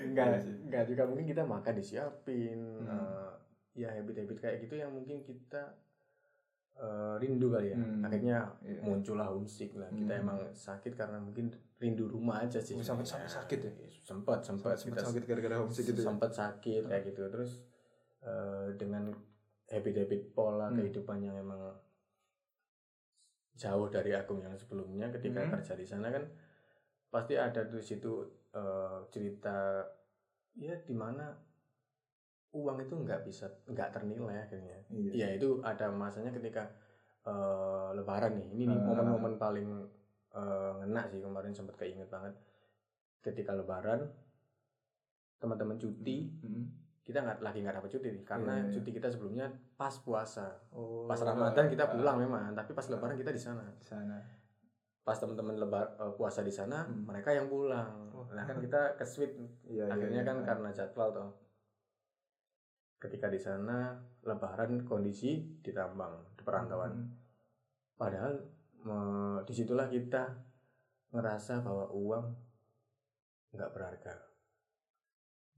enggak 0.00 0.26
Iya 0.28 0.38
enggak 0.64 0.84
juga 0.86 1.02
mungkin 1.04 1.26
kita 1.26 1.42
makan 1.42 1.74
disiapin 1.74 2.58
Hmm. 2.80 2.88
eh, 2.88 3.30
ya 3.76 3.88
habit-habit 3.92 4.34
kayak 4.36 4.56
gitu 4.66 4.74
yang 4.76 4.90
mungkin 4.90 5.22
kita 5.22 5.78
eh, 6.78 7.14
rindu 7.18 7.50
kali 7.50 7.70
ya 7.70 7.76
Hmm. 7.76 8.00
akhirnya 8.00 8.38
Iya. 8.62 8.80
muncullah 8.80 9.26
homesick 9.26 9.74
lah 9.74 9.90
kita 9.90 10.14
Hmm. 10.14 10.22
emang 10.22 10.38
sakit 10.52 10.94
karena 10.94 11.18
mungkin 11.18 11.50
rindu 11.76 12.06
rumah 12.06 12.40
aja 12.40 12.58
sih 12.58 12.74
Oh, 12.74 12.82
sampai- 12.82 13.02
sampai 13.02 13.26
sakit 13.28 13.58
ya? 13.60 13.72
sempat 13.98 14.38
sempat 14.40 14.74
sempat 14.74 14.98
kita 14.98 15.00
sakit 15.04 15.24
gara-gara 15.26 15.56
homesick 15.58 15.86
gitu 15.86 16.00
ya 16.00 16.06
sempat 16.06 16.30
sakit 16.32 16.82
kayak 16.86 17.04
gitu 17.06 17.22
terus 17.28 17.52
eh, 18.18 18.68
dengan 18.74 19.10
habit-habit 19.66 20.32
pola 20.32 20.70
Hmm. 20.70 20.76
kehidupan 20.76 21.18
yang 21.20 21.36
emang 21.36 21.74
jauh 23.54 23.86
dari 23.88 24.10
Agung 24.12 24.38
yang 24.38 24.54
sebelumnya 24.54 25.10
ketika 25.10 25.42
Hmm. 25.42 25.50
kerja 25.52 25.74
di 25.74 25.82
sana 25.82 26.08
kan 26.08 26.24
pasti 27.08 27.34
ada 27.34 27.62
di 27.64 27.80
situ 27.80 28.22
eh, 28.48 28.98
cerita 29.08 29.82
ya 30.56 30.74
di 30.78 30.94
mana 30.94 31.30
uang 32.50 32.80
itu 32.80 32.94
nggak 32.96 33.20
bisa 33.22 33.44
nggak 33.66 33.92
ternilai 33.92 34.40
akhirnya. 34.40 34.78
Iya. 34.88 35.12
Ya 35.12 35.28
itu 35.34 35.60
ada 35.60 35.88
masanya 35.90 36.30
ketika 36.30 36.64
eh, 37.22 37.88
Lebaran 37.92 38.32
nih. 38.34 38.48
Ini 38.50 38.62
nih 38.66 38.78
Ah. 38.78 38.84
momen-momen 38.84 39.34
paling 39.36 39.68
eh, 40.30 40.70
ngena 40.78 41.02
sih 41.04 41.20
kemarin 41.20 41.52
sempat 41.52 41.76
keinget 41.76 42.08
banget. 42.08 42.32
Ketika 43.20 43.52
Lebaran 43.52 44.00
teman-teman 45.38 45.76
cuti 45.76 46.26
Hmm. 46.40 46.66
kita 47.02 47.20
nggak 47.20 47.38
lagi 47.40 47.60
nggak 47.60 47.76
dapat 47.76 47.90
cuti 47.90 48.08
nih. 48.10 48.24
Karena 48.24 48.52
Iya, 48.54 48.64
iya. 48.64 48.72
cuti 48.74 48.90
kita 48.92 49.08
sebelumnya 49.08 49.46
pas 49.74 49.92
puasa. 49.98 50.56
Oh 50.70 51.04
pas 51.04 51.16
Ramadan 51.18 51.66
kita 51.66 51.84
ah, 51.84 51.90
pulang 51.90 52.16
memang 52.18 52.52
tapi 52.52 52.72
pas 52.72 52.86
Lebaran 52.86 53.14
kita 53.14 53.30
di 53.30 53.40
sana. 53.40 53.64
Di 53.76 53.84
sana. 53.84 54.16
Pas 55.00 55.16
teman-teman 55.16 55.56
lebar 55.56 55.96
eh, 55.96 56.12
puasa 56.14 56.40
di 56.40 56.50
sana 56.50 56.84
Hmm. 56.84 57.04
mereka 57.04 57.28
yang 57.30 57.46
pulang. 57.46 58.08
Oh. 58.10 58.24
nah 58.28 58.42
kan 58.42 58.56
kita 58.58 58.92
ke 58.94 59.04
suite. 59.04 59.36
Iya 59.64 59.86
akhirnya 59.86 60.20
iya, 60.20 60.26
kan 60.26 60.42
karena 60.42 60.68
jadwal 60.70 61.12
toh 61.12 61.30
ketika 62.98 63.26
di 63.26 63.38
sana 63.38 63.94
Lebaran 64.20 64.82
kondisi 64.84 65.38
ditambang 65.62 66.34
di 66.34 66.42
perantauan 66.42 66.92
Hmm. 66.92 67.08
padahal 67.94 68.34
me- 68.80 69.42
di 69.42 69.52
situlah 69.52 69.86
kita 69.86 70.26
ngerasa 71.10 71.62
bahwa 71.62 71.88
uang 71.90 72.26
nggak 73.50 73.70
berharga 73.72 74.14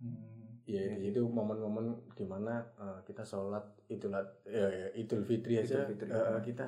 Hmm. 0.00 0.64
ya 0.64 0.96
di 0.96 1.10
situ 1.10 1.20
momen-momen 1.20 2.14
di 2.14 2.24
mana 2.24 2.64
eh, 2.78 2.98
kita 3.04 3.20
sholat 3.20 3.60
idul 3.86 4.16
ya, 4.46 4.64
ya, 4.70 4.88
idul 4.94 5.20
fitri 5.20 5.60
aja 5.60 5.84
Idul 5.84 5.92
Fitri, 5.92 6.08
ya. 6.08 6.40
kita 6.40 6.64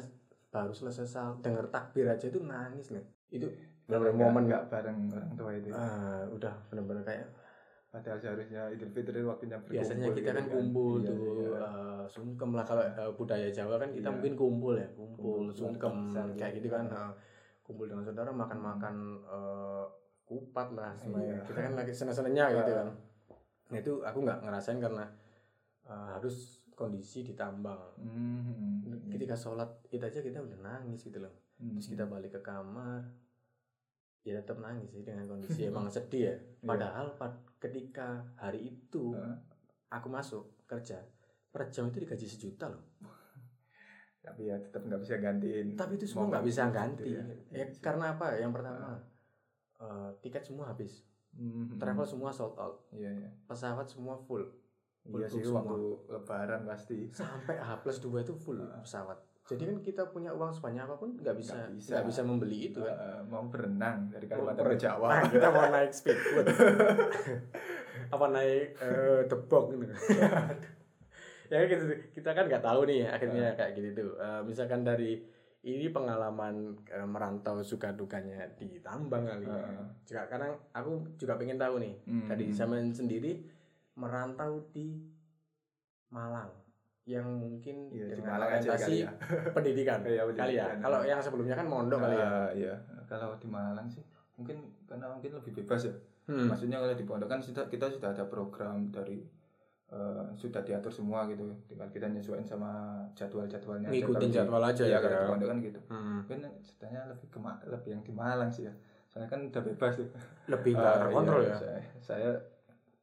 baru 0.49 0.69
selesai 0.69 1.07
sal 1.07 1.41
dengar 1.41 1.65
takbir 1.69 2.05
aja 2.05 2.29
itu 2.29 2.41
nangis 2.43 2.93
nih 2.93 3.01
itu 3.31 3.49
Karena 3.83 4.09
benar 4.09 4.15
momen 4.15 4.43
nggak 4.49 4.65
bareng 4.69 4.99
orang 5.09 5.33
tua 5.33 5.51
itu 5.53 5.69
ah 5.73 6.25
udah 6.29 6.55
benar-benar 6.69 7.03
kayak 7.03 7.29
padahal 7.93 8.17
seharusnya 8.17 8.73
Idul 8.73 8.89
Fitri 8.89 9.21
waktunya 9.21 9.55
berkumpul 9.55 9.77
biasanya 9.77 10.07
kita 10.09 10.17
gitu 10.17 10.31
kan 10.33 10.47
kumpul 10.49 10.95
Iya, 10.97 11.09
tuh 11.09 11.21
iya. 11.37 11.61
eh, 11.61 12.05
sungkem 12.09 12.51
lah 12.51 12.65
kalau 12.65 12.83
eh, 12.83 13.13
budaya 13.13 13.49
Jawa 13.49 13.77
kan 13.77 13.91
kita 13.91 14.03
Iya. 14.03 14.15
mungkin 14.17 14.33
kumpul 14.35 14.75
ya 14.75 14.89
kumpul 14.91 15.45
Kumpul, 15.45 15.53
sungkem 15.53 15.95
besar, 16.09 16.25
kayak 16.33 16.51
iya. 16.51 16.57
gitu 16.57 16.69
kan 16.69 16.85
eh, 16.89 17.13
kumpul 17.63 17.85
dengan 17.87 18.03
saudara 18.03 18.33
makan-makan 18.33 18.95
eh, 19.23 19.85
kupat 20.25 20.69
lah 20.73 20.97
semuanya. 20.97 21.37
Iya. 21.37 21.45
kita 21.45 21.61
kan 21.61 21.73
lagi 21.77 21.93
seneng-senengnya 21.93 22.47
gitu 22.51 22.73
Ah. 22.73 22.79
kan 22.79 22.89
nah 23.69 23.79
itu 23.79 23.93
aku 24.01 24.19
nggak 24.21 24.39
ngerasain 24.41 24.81
karena 24.81 25.05
eh, 25.85 26.09
harus 26.11 26.37
kondisi 26.73 27.21
ditambang 27.23 27.93
Hmm. 28.01 29.05
ketika 29.07 29.37
sholat 29.37 29.69
itu 29.87 30.01
aja 30.01 30.19
kita 30.19 30.41
udah 30.41 30.59
nangis 30.59 31.05
gitu 31.05 31.21
loh 31.21 31.33
Hmm. 31.55 31.77
terus 31.77 31.87
kita 31.87 32.05
balik 32.05 32.33
ke 32.33 32.41
kamar 32.41 33.05
ya 34.23 34.33
tetap 34.35 34.57
nangis 34.57 34.89
sih 34.89 35.03
dengan 35.03 35.29
kondisi 35.29 35.61
emang 35.69 35.87
sedih 35.87 36.23
ya 36.25 36.35
padahal 36.63 37.13
pad- 37.15 37.52
ketika 37.63 38.27
hari 38.35 38.75
itu 38.75 39.15
Heeh. 39.15 39.39
aku 39.89 40.11
masuk 40.11 40.67
kerja 40.67 40.99
per 41.49 41.71
jam 41.71 41.87
itu 41.87 42.03
digaji 42.03 42.27
sejuta 42.27 42.67
loh. 42.67 42.83
Tapi 44.27 44.51
ya 44.51 44.59
tetap 44.59 44.83
nggak 44.83 44.99
bisa 44.99 45.19
gantiin 45.19 45.75
tapi 45.75 45.99
itu 45.99 46.07
semua 46.07 46.31
nggak 46.31 46.47
bisa 46.47 46.63
gitu 46.65 46.75
ganti. 46.75 47.11
Ya. 47.11 47.23
ya 47.53 47.65
karena 47.79 48.15
apa? 48.15 48.35
Yang 48.35 48.53
pertama 48.55 48.89
eh, 49.79 50.11
tiket 50.21 50.43
semua 50.43 50.67
habis. 50.69 51.07
Hmm. 51.33 51.81
travel 51.81 52.05
semua 52.05 52.29
sold 52.29 52.55
out. 52.55 52.85
Iya 52.93 53.09
iya. 53.09 53.31
Pesawat 53.47 53.89
semua 53.89 54.15
full. 54.21 54.45
Iya 55.03 55.27
Full 55.27 55.41
sih 55.41 55.43
semua. 55.43 55.65
waktu 55.65 55.81
lebaran 56.13 56.63
pasti. 56.63 57.09
Sampai 57.11 57.57
H 57.57 57.81
plus 57.81 57.99
2 57.99 58.21
itu 58.21 58.35
full 58.37 58.61
Ah. 58.61 58.79
pesawat 58.79 59.17
jadi 59.45 59.63
kan 59.67 59.77
kita 59.81 60.03
punya 60.09 60.31
uang 60.31 60.51
sebanyak 60.51 60.83
apa 60.83 60.95
pun 60.95 61.11
nggak 61.15 61.35
bisa 61.35 61.59
Nggak 61.59 61.73
bisa. 61.75 61.91
nggak 61.91 62.07
bisa 62.07 62.21
membeli 62.23 62.59
itu 62.69 62.79
kan. 62.79 62.95
Eh, 62.95 63.21
mau 63.27 63.43
berenang 63.45 63.99
dari 64.07 64.27
Kalimantan 64.27 64.65
ke 64.65 64.79
Jawa. 64.79 65.09
Nah, 65.11 65.23
kita 65.27 65.49
mau 65.51 65.67
naik 65.69 65.91
speedboat 65.91 66.47
apa 68.15 68.27
naik 68.29 68.67
eh, 68.79 69.21
tebok 69.27 69.65
gitu. 69.73 69.95
Ya 71.53 71.69
gitu. 71.69 71.85
Kita 72.11 72.33
kan 72.33 72.49
nggak 72.49 72.65
tahu 72.65 72.89
nih 72.89 73.05
akhirnya 73.05 73.53
kayak 73.53 73.77
gitu 73.77 73.89
tuh. 73.93 74.11
Eh, 74.17 74.41
misalkan 74.41 74.81
dari 74.83 75.21
ini 75.63 75.87
pengalaman 75.91 76.55
eh, 76.89 77.05
merantau 77.05 77.61
suka 77.61 77.93
dukanya 77.93 78.49
di 78.57 78.81
tambang 78.81 79.29
kali 79.29 79.45
ya. 79.45 79.53
Heeh. 79.53 79.85
juga 80.03 80.23
karena 80.27 80.49
aku 80.73 81.05
juga 81.15 81.37
pengen 81.37 81.61
tahu 81.61 81.77
nih. 81.77 81.95
Hmm. 82.09 82.29
dari 82.31 82.47
zaman 82.49 82.89
sendiri 82.91 83.45
merantau 83.95 84.65
di 84.73 84.97
Malang 86.09 86.62
yang 87.05 87.27
mungkin 87.27 87.91
di 87.91 87.99
dengan 88.09 88.39
Malang 88.39 88.51
aja 88.53 88.69
orientasi 88.71 88.83
kali 88.85 88.97
ya. 89.01 89.11
pendidikan 89.51 89.99
Iya, 90.03 90.23
kali 90.29 90.55
ya. 90.55 90.67
kalau 90.79 91.01
yang 91.03 91.19
sebelumnya 91.19 91.55
kan 91.55 91.67
mondok 91.67 91.99
kali 91.99 92.15
ya. 92.15 92.25
Ah, 92.25 92.49
iya. 92.53 92.75
Kalau 93.05 93.35
di 93.37 93.47
Malang 93.47 93.87
sih 93.87 94.03
mungkin 94.33 94.57
karena 94.85 95.07
mungkin 95.09 95.31
lebih 95.33 95.53
bebas 95.59 95.83
ya. 95.85 95.95
Hmm. 96.23 96.47
maksudnya 96.47 96.79
kalau 96.79 96.95
di 96.95 97.03
pondok 97.03 97.27
kan 97.27 97.39
sudah 97.39 97.67
kita 97.67 97.91
sudah 97.91 98.11
ada 98.11 98.23
program 98.25 98.87
dari 98.89 99.19
eh, 99.91 100.25
sudah 100.33 100.63
diatur 100.63 100.89
semua 100.89 101.27
gitu 101.27 101.43
tinggal 101.67 101.91
kita 101.91 102.07
nyesuaiin 102.07 102.47
sama 102.47 102.71
jadwal-jadwalnya 103.13 103.87
aja. 103.87 103.95
ngikutin 103.99 104.31
di- 104.31 104.37
jadwal 104.39 104.63
aja 104.63 104.83
iya 104.83 104.93
ya 104.93 104.99
kalau 105.01 105.17
di 105.17 105.27
pondok 105.27 105.49
kan 105.51 105.59
gitu. 105.61 105.81
Hmm. 105.89 106.23
mungkin 106.23 106.39
ceritanya 106.63 107.01
lebih 107.11 107.27
ke 107.27 107.39
lebih 107.67 107.91
yang 107.91 108.03
di 108.03 108.13
Malang 108.13 108.49
sih 108.49 108.65
ya. 108.65 108.75
Soalnya 109.05 109.29
kan 109.29 109.41
udah 109.45 109.63
bebas 109.63 109.93
tuh 109.95 110.09
lebih 110.47 110.73
nggak 110.73 110.89
Ah, 110.89 111.01
terkontrol 111.03 111.41
iya, 111.43 111.51
ya? 111.51 111.57
saya, 111.59 111.79
saya 112.01 112.29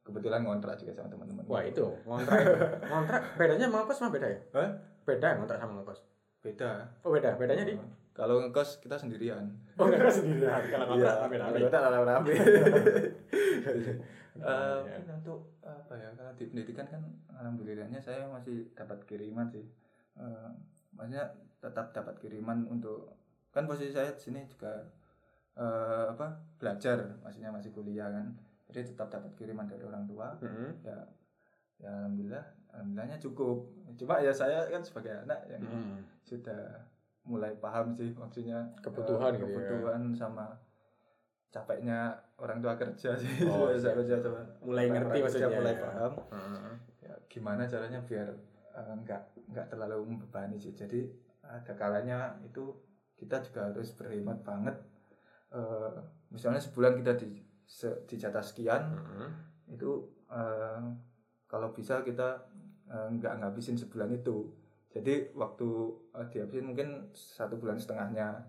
kebetulan 0.00 0.40
ngontrak 0.42 0.74
juga 0.76 0.92
sama 0.94 1.08
teman-teman 1.08 1.44
Wah 1.44 1.62
itu 1.62 1.86
ngontrak 2.04 2.36
itu. 2.38 2.56
ngontrak 2.90 3.20
bedanya 3.34 3.66
sama 3.66 3.76
ngekos 3.80 3.98
mah 3.98 4.10
beda 4.10 4.26
ya? 4.26 4.40
Hah? 4.52 4.70
Beda 5.02 5.28
ngontrak 5.36 5.58
sama 5.58 5.72
ngekos. 5.76 6.00
beda 6.40 6.70
Oh 7.02 7.10
beda, 7.10 7.30
bedanya 7.36 7.64
di? 7.64 7.74
Eh, 7.74 7.88
kalau 8.10 8.40
ngekos 8.40 8.80
kita 8.80 8.96
sendirian 8.96 9.44
Oh 9.76 9.86
ngekos 9.86 10.16
sendirian. 10.18 10.62
Kalau 10.66 10.84
ngontrak 10.88 11.14
Iya, 11.14 11.28
beda. 11.28 11.44
kalau 11.44 11.60
kita 11.62 11.78
rame-rame. 11.80 12.30
Iya, 13.60 13.92
Eh, 14.40 14.78
mungkin 14.80 15.20
untuk 15.20 15.38
apa 15.60 15.92
ya 15.92 16.08
kalau 16.14 16.32
di 16.32 16.46
pendidikan 16.46 16.86
kan 16.86 17.02
alhamdulillahnya 17.30 17.98
saya 17.98 18.24
masih 18.26 18.72
dapat 18.72 19.02
kiriman 19.04 19.44
sih 19.46 19.66
Eh, 20.16 20.48
maksudnya 20.90 21.28
tetap 21.58 21.92
dapat 21.92 22.16
kiriman 22.16 22.64
untuk 22.64 23.14
kan 23.50 23.64
posisi 23.64 23.90
saya 23.90 24.10
di 24.10 24.22
sini 24.22 24.40
juga 24.46 24.80
eh, 25.54 26.04
apa 26.08 26.30
belajar 26.56 27.20
maksudnya 27.20 27.50
masih 27.50 27.68
kuliah 27.70 28.08
kan 28.08 28.32
jadi 28.70 28.86
tetap 28.86 29.08
dapat 29.08 29.30
kiriman 29.34 29.64
dari 29.64 29.82
orang 29.82 30.04
tua 30.04 30.32
Hmm. 30.36 30.70
ya 30.80 30.98
ya 31.76 31.90
alhamdulillah 31.90 32.44
alhamdulillahnya 32.70 33.18
cukup 33.18 33.64
cuma 33.94 34.18
ya 34.18 34.30
saya 34.30 34.64
kan 34.66 34.80
sebagai 34.80 35.12
anak 35.18 35.40
yang 35.46 35.62
Hmm. 35.62 35.98
sudah 36.20 36.86
mulai 37.22 37.52
paham 37.56 37.92
sih 37.92 38.10
maksudnya 38.12 38.64
Kebutuhan 38.80 39.32
eh, 39.32 39.38
gitu 39.38 39.50
ya. 39.50 39.56
kebutuhan 39.60 40.02
sama 40.12 40.46
capeknya 41.48 42.14
orang 42.36 42.58
tua 42.58 42.74
kerja 42.74 43.10
sih 43.12 43.44
Oh, 43.44 43.66
saya 43.74 43.90
iya. 43.92 43.96
kerja 43.96 44.14
coba 44.20 44.40
Mulai 44.62 44.86
ngerti 44.88 45.18
maksudnya, 45.20 45.50
mulai 45.50 45.74
ya. 45.74 45.82
paham 45.82 46.12
Hmm. 46.30 46.74
ya 47.00 47.14
gimana 47.26 47.62
caranya 47.64 48.00
biar 48.00 48.28
eh, 48.70 48.94
nggak 48.96 49.22
nggak 49.48 49.66
terlalu 49.68 49.98
membebani 50.06 50.56
sih 50.56 50.70
jadi 50.72 51.10
ada 51.42 51.72
kalanya 51.74 52.18
itu 52.40 52.70
kita 53.16 53.42
juga 53.42 53.68
harus 53.68 53.90
berhemat 53.92 54.40
banget 54.42 54.76
Eh, 55.50 55.94
misalnya 56.30 56.62
sebulan 56.62 56.94
kita 56.94 57.18
di 57.18 57.42
se, 57.70 57.86
dijatah 58.04 58.42
sekian 58.42 58.82
Mm-mm. 58.90 59.30
itu 59.70 59.90
eh, 60.26 60.82
kalau 61.46 61.70
bisa 61.70 62.02
kita 62.02 62.42
eh, 62.84 63.08
nggak 63.12 63.38
ngabisin 63.38 63.78
sebulan 63.78 64.10
itu 64.10 64.50
jadi 64.90 65.30
waktu 65.32 65.68
eh, 66.12 66.26
dihabisin 66.28 66.66
mungkin 66.66 66.88
satu 67.14 67.54
bulan 67.54 67.78
setengahnya 67.78 68.42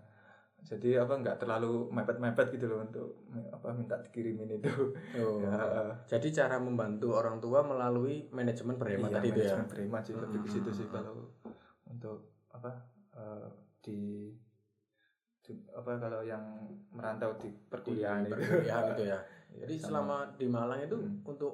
jadi 0.62 1.02
apa 1.02 1.18
nggak 1.18 1.38
terlalu 1.38 1.90
mepet-mepet 1.90 2.54
gitu 2.54 2.70
loh 2.70 2.82
untuk 2.82 3.26
apa 3.50 3.74
minta 3.74 3.98
dikirimin 3.98 4.58
itu 4.58 4.70
Oh. 5.14 5.38
ya 5.42 5.50
Jadi 6.08 6.30
cara 6.30 6.58
membantu 6.58 7.14
orang 7.14 7.38
tua 7.38 7.62
melalui 7.62 8.30
manajemen 8.30 8.78
berhemat 8.78 9.10
iya, 9.10 9.16
tadi 9.18 9.28
itu 9.28 9.38
ya. 9.38 9.54
manajemen 9.54 9.66
berhemat 9.66 10.02
sih 10.02 10.14
lebih 10.14 10.38
ke 10.42 10.48
situ 10.48 10.70
sih 10.72 10.86
Hmm. 10.86 10.94
kalau 10.94 11.14
untuk 11.86 12.18
apa 12.50 12.70
di, 13.82 14.30
di- 14.30 14.51
apa 15.70 15.98
kalau 15.98 16.20
yang 16.22 16.42
merantau 16.90 17.32
di 17.36 17.48
perkuliahan 17.68 18.24
itu 18.24 18.34
perkuliahan 18.34 18.84
itu 18.92 19.04
ya. 19.06 19.18
Jadi 19.62 19.74
sama- 19.76 19.86
selama 19.86 20.16
di 20.36 20.46
Malang 20.48 20.80
itu 20.80 20.96
Hmm. 20.96 21.20
untuk 21.24 21.52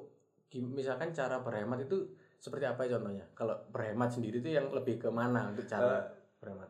misalkan 0.71 1.11
cara 1.11 1.39
berhemat 1.39 1.83
itu 1.83 2.09
seperti 2.37 2.65
apa 2.65 2.81
ya 2.83 2.95
contohnya? 2.95 3.25
Kalau 3.33 3.55
berhemat 3.69 4.09
sendiri 4.09 4.39
itu 4.39 4.49
yang 4.49 4.71
lebih 4.71 4.97
ke 4.97 5.09
mana 5.09 5.51
untuk 5.51 5.63
cara 5.63 5.99
Eh, 5.99 6.03
berhemat? 6.39 6.69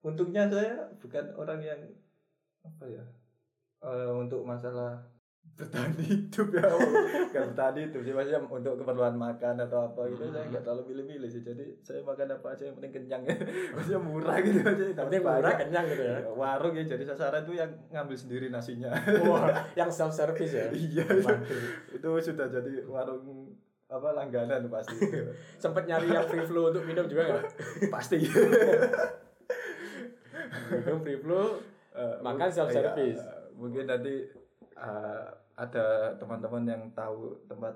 untungnya 0.00 0.46
saya 0.46 0.86
bukan 0.96 1.34
orang 1.34 1.60
yang 1.60 1.80
apa 2.62 2.84
ya 2.86 3.04
eh, 3.82 4.10
untuk 4.12 4.42
masalah 4.42 5.02
bertahan 5.56 5.92
hidup 5.96 6.52
ya 6.52 6.68
bukan 6.68 7.44
bertahan 7.54 7.76
hidup 7.80 8.00
sih 8.04 8.12
maksudnya 8.12 8.40
untuk 8.44 8.76
keperluan 8.76 9.16
makan 9.16 9.56
atau 9.56 9.88
apa 9.88 10.04
gitu. 10.10 10.28
Saya 10.28 10.44
nggak 10.52 10.62
terlalu 10.66 10.82
pilih-pilih 10.92 11.30
sih. 11.30 11.40
Jadi 11.40 11.64
saya 11.80 12.04
makan 12.04 12.36
apa 12.36 12.46
aja 12.52 12.62
yang 12.68 12.76
penting 12.76 12.92
kenyang. 12.92 13.22
Ya 13.24 13.36
maksudnya 13.72 14.00
murah 14.04 14.36
gitu 14.44 14.60
aja 14.60 14.84
Tapi 14.92 15.12
yang 15.16 15.24
murah 15.24 15.54
kenyang 15.56 15.84
gitu 15.88 16.02
ya. 16.04 16.16
Ya, 16.20 16.30
warung 16.32 16.74
ya. 16.76 16.84
Jadi 16.84 17.04
sasaran 17.08 17.42
tuh 17.42 17.56
yang 17.56 17.70
ngambil 17.88 18.16
sendiri 18.18 18.46
nasinya. 18.52 18.92
Wah, 19.24 19.48
yang 19.80 19.88
self 19.88 20.12
service 20.12 20.52
ya. 20.52 20.68
iya. 20.76 21.04
Itu 21.88 22.08
sudah 22.20 22.52
jadi 22.52 22.84
warung 22.84 23.48
apa 23.86 24.12
langganan 24.12 24.66
pasti. 24.68 24.98
Sempet 25.62 25.86
nyari 25.86 26.10
yang 26.10 26.26
free 26.26 26.44
flow 26.44 26.68
untuk 26.68 26.84
minum 26.84 27.06
juga 27.06 27.32
nggak? 27.32 27.44
pasti. 27.88 28.18
Minum 30.68 30.98
free 31.00 31.16
flow, 31.16 31.62
Eh, 31.96 32.16
Makan 32.20 32.48
self 32.52 32.68
iya, 32.68 32.92
service. 32.92 33.24
mungkin 33.56 33.88
nanti 33.88 34.28
eh, 34.76 35.24
ada 35.56 35.86
teman-teman 36.14 36.62
yang 36.64 36.82
tahu 36.92 37.32
tempat 37.44 37.72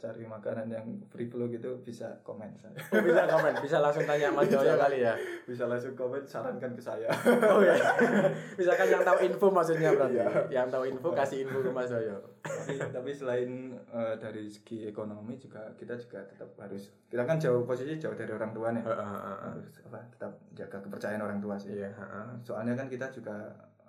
cari 0.00 0.24
makanan 0.24 0.64
yang 0.72 0.86
free 1.12 1.28
flow 1.28 1.44
gitu 1.44 1.76
bisa 1.84 2.08
komen 2.24 2.48
saya 2.56 2.72
oh, 2.96 3.04
bisa 3.04 3.28
komen, 3.28 3.52
bisa 3.60 3.84
langsung 3.84 4.08
tanya 4.08 4.32
Mas 4.32 4.48
Joyo 4.48 4.80
kali 4.80 5.04
ya. 5.04 5.12
bisa 5.44 5.68
langsung 5.68 5.92
komen 5.92 6.24
sarankan 6.24 6.72
ke 6.72 6.80
saya 6.80 7.04
Oh 7.52 7.60
ya. 7.60 7.76
Misalkan 8.58 8.88
yang 8.88 9.04
tahu 9.04 9.20
info 9.20 9.52
maksudnya 9.52 9.92
berarti. 9.92 10.16
Iya. 10.16 10.26
Yang 10.48 10.66
tahu 10.72 10.84
info 10.88 11.08
kasih 11.12 11.44
info 11.44 11.60
ke 11.60 11.68
Mas 11.68 11.92
Joyo. 11.92 12.16
tapi, 12.40 12.80
tapi 12.80 13.10
selain 13.12 13.50
eh, 13.76 14.14
dari 14.16 14.48
segi 14.48 14.88
ekonomi 14.88 15.36
juga 15.36 15.68
kita 15.76 15.92
juga 16.00 16.24
tetap 16.24 16.48
harus 16.56 16.88
kita 17.12 17.28
kan 17.28 17.36
jauh 17.36 17.68
posisi 17.68 18.00
jauh 18.00 18.16
dari 18.16 18.32
orang 18.32 18.56
tua 18.56 18.72
nih 18.72 18.80
Heeh, 18.80 18.96
heeh, 18.96 19.20
heeh. 19.36 19.52
harus 19.52 19.68
apa 19.84 20.00
tetap 20.08 20.32
jaga 20.56 20.76
kepercayaan 20.80 21.20
orang 21.20 21.38
tua 21.38 21.60
sih 21.60 21.76
Iya, 21.76 21.92
heeh. 21.92 22.26
soalnya 22.40 22.72
kan 22.72 22.88
kita 22.88 23.12
juga 23.12 23.36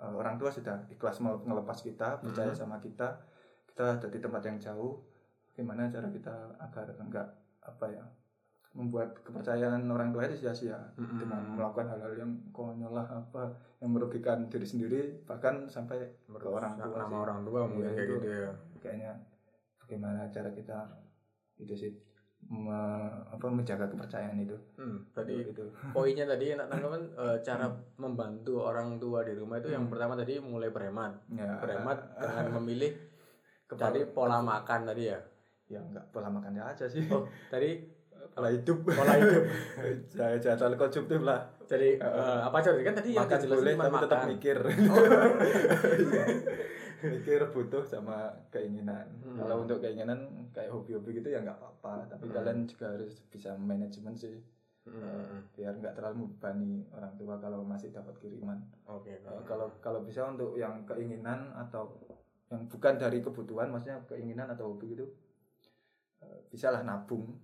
eh, 0.02 0.12
orang 0.12 0.36
tua 0.36 0.50
sudah 0.50 0.90
ikhlas 0.90 1.22
mau 1.22 1.38
ngelepas 1.38 1.78
kita 1.80 2.20
percaya 2.20 2.50
Mhm. 2.50 2.58
sama 2.58 2.78
kita 2.78 3.22
kita 3.66 3.84
ada 3.96 4.08
di 4.08 4.18
tempat 4.18 4.42
yang 4.44 4.58
jauh 4.58 5.00
gimana 5.52 5.88
cara 5.88 6.08
kita 6.08 6.34
agar 6.60 6.88
enggak 6.98 7.28
apa 7.62 7.86
ya 7.88 8.04
membuat 8.72 9.20
kepercayaan 9.20 9.84
orang 9.86 10.10
tua 10.10 10.24
itu 10.26 10.40
sia-sia 10.40 10.80
Mhm. 10.96 11.20
dengan 11.20 11.44
melakukan 11.54 11.88
hal-hal 11.88 12.14
yang 12.16 12.32
konyol 12.50 12.94
lah 12.94 13.04
apa 13.06 13.52
yang 13.78 13.92
merugikan 13.92 14.48
diri 14.48 14.64
sendiri 14.64 15.02
bahkan 15.22 15.68
sampai 15.68 16.00
ke 16.26 16.48
orang 16.48 16.80
tua 16.80 16.96
nama 16.98 17.12
sih. 17.12 17.20
orang 17.20 17.40
tua 17.44 17.60
mungkin 17.68 17.84
Iya, 17.84 17.92
kayak 17.94 18.08
itu. 18.08 18.16
gitu 18.18 18.30
ya. 18.32 18.52
kayaknya 18.80 19.12
bagaimana 19.78 20.22
cara 20.30 20.50
kita 20.50 20.78
itu 21.58 21.76
sih 21.76 21.92
me- 22.52 22.92
apa 23.32 23.48
menjaga 23.48 23.88
kepercayaan 23.88 24.36
itu 24.38 24.58
Hmm, 24.76 25.00
tadi 25.10 25.40
itu 25.42 25.64
poinnya 25.96 26.26
tadi 26.26 26.52
enak 26.52 26.68
tanggapan 26.68 27.02
eh, 27.14 27.38
cara 27.40 27.66
membantu 27.96 28.60
orang 28.62 28.96
tua 28.98 29.24
di 29.24 29.32
rumah 29.32 29.56
itu 29.56 29.70
yang 29.70 29.82
Hmm. 29.82 29.92
pertama 29.92 30.14
tadi 30.14 30.36
mulai 30.38 30.68
berhemat. 30.68 31.16
ya 31.30 31.48
Berhemat 31.58 31.98
dengan 32.14 32.46
memilih 32.60 32.92
Kepala- 33.66 33.88
tadi 33.90 34.00
pola 34.06 34.38
makan 34.42 34.80
tadi 34.86 35.04
ya. 35.08 35.20
ya 35.66 35.80
enggak 35.80 36.04
pola 36.10 36.28
makannya 36.28 36.60
aja 36.62 36.84
sih 36.86 37.08
Oh, 37.08 37.24
tadi 37.48 37.80
pola 38.30 38.48
hidup 38.48 38.84
pola 38.84 39.16
hidup. 39.16 39.44
saya 40.12 40.36
jangan 40.36 40.76
konsumtif 40.76 41.20
lah 41.22 41.40
Jadi 41.64 41.96
eh, 41.96 42.40
apa 42.42 42.60
aja 42.60 42.76
kan 42.76 42.92
tadi 42.94 43.16
yang 43.16 43.24
makan 43.24 43.38
dijelasin 43.40 43.56
boleh 43.58 43.74
cuma 43.74 43.84
tapi 43.86 43.96
tetap 43.98 44.18
makan. 44.18 44.30
mikir 44.30 44.58
Iya. 44.60 46.24
Mikir 47.02 47.40
butuh 47.50 47.84
sama 47.84 48.18
keinginan 48.50 49.08
Hmm. 49.22 49.38
kalau 49.38 49.64
untuk 49.64 49.80
keinginan 49.80 50.20
kayak 50.50 50.70
hobi-hobi 50.70 51.18
gitu 51.18 51.30
ya 51.30 51.40
nggak 51.40 51.56
apa-apa 51.56 52.10
tapi 52.10 52.28
Hmm. 52.28 52.36
kalian 52.36 52.60
juga 52.66 52.92
harus 52.92 53.22
bisa 53.28 53.56
manajemen 53.56 54.14
sih 54.14 54.38
Hmm, 54.82 55.46
biar 55.54 55.78
nggak 55.78 55.94
terlalu 55.94 56.26
membebani 56.26 56.90
orang 56.90 57.14
tua 57.14 57.38
kalau 57.38 57.62
masih 57.62 57.94
dapat 57.94 58.18
kiriman 58.18 58.58
Oke. 58.90 59.14
Eh, 59.14 59.44
kalau 59.46 59.70
kalau 59.78 60.02
bisa 60.02 60.26
untuk 60.26 60.58
yang 60.58 60.82
keinginan 60.84 61.54
atau 61.54 62.02
yang 62.50 62.66
bukan 62.66 62.98
dari 62.98 63.22
kebutuhan 63.22 63.70
maksudnya 63.70 64.02
keinginan 64.04 64.50
atau 64.50 64.74
hobi 64.74 64.98
gitu 64.98 65.06
eh, 66.20 66.40
bisalah 66.50 66.82
nabung 66.82 67.38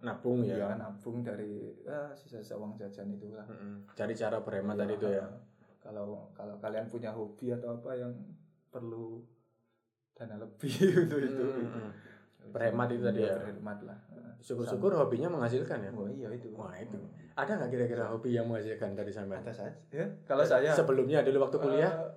nabung 0.00 0.40
ya. 0.40 0.56
ya 0.56 0.68
nabung 0.74 1.20
dari 1.20 1.76
ya, 1.82 2.08
sisa-sisa 2.14 2.54
uang 2.54 2.72
jajan 2.74 3.10
itu 3.10 3.34
lah 3.34 3.44
Mm-mm. 3.44 3.84
Cari 3.92 4.14
cara 4.14 4.40
berhemat 4.40 4.74
Iya, 4.74 4.80
tadi 4.80 4.94
itu 4.94 5.08
ya. 5.12 5.26
kalau 5.78 6.06
kalau 6.32 6.56
kalian 6.56 6.86
punya 6.86 7.10
hobi 7.10 7.50
atau 7.50 7.74
apa 7.74 7.90
yang 7.94 8.12
perlu 8.68 9.22
dana 10.12 10.34
lebih 10.36 10.72
untuk 11.04 11.20
itu 11.20 11.44
Mm-mm. 11.44 11.90
Berhemat 12.48 12.88
itu 12.88 13.02
tadi 13.02 13.20
ya. 13.22 13.36
berhemat 13.36 13.78
lah 13.82 13.98
Syukur-syukur 14.38 14.94
hobinya 14.94 15.28
menghasilkan 15.28 15.78
ya. 15.80 15.90
oh 15.90 16.06
iya 16.06 16.30
itu 16.30 16.48
Wah, 16.52 16.72
itu. 16.72 16.96
Ada 17.34 17.54
nggak 17.54 17.70
kira-kira 17.70 18.04
hobi 18.06 18.32
yang 18.32 18.46
menghasilkan 18.46 18.94
dari 18.94 19.10
sampean? 19.10 19.40
ada 19.40 19.52
saja 19.52 19.74
ya 19.88 20.06
kalau 20.24 20.42
saya 20.42 20.70
sebelumnya 20.70 21.20
dulu 21.20 21.42
waktu 21.42 21.58
kuliah 21.58 21.92
eh, 21.92 22.08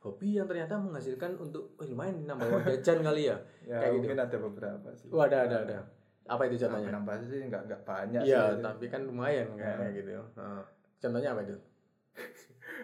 hobi 0.00 0.34
yang 0.34 0.46
ternyata 0.46 0.76
menghasilkan 0.76 1.34
untuk 1.36 1.74
oh, 1.74 1.84
lumayan 1.84 2.22
nambah 2.22 2.46
uang 2.46 2.64
jajan 2.70 3.00
kali 3.02 3.22
ya. 3.26 3.36
ya 3.62 3.76
kayak 3.76 3.90
gitu. 3.90 4.00
mungkin 4.00 4.18
ada 4.20 4.36
beberapa 4.38 4.88
sih 4.92 5.08
Oh, 5.08 5.20
ada 5.20 5.44
ada 5.44 5.56
ada. 5.62 5.78
Apa 6.26 6.46
itu 6.46 6.56
contohnya? 6.60 6.92
nambah 6.92 7.16
sih 7.22 7.40
nggak 7.42 7.62
nggak 7.66 7.80
banyak 7.82 8.22
Iya, 8.22 8.42
sih 8.50 8.62
tapi 8.62 8.84
kan 8.86 9.02
lumayan 9.02 9.50
kayak 9.52 9.76
Nah. 9.76 9.90
gitu. 9.90 10.10
Heeh. 10.14 10.62
Contohnya 10.98 11.30
apa 11.34 11.40
itu? 11.42 11.56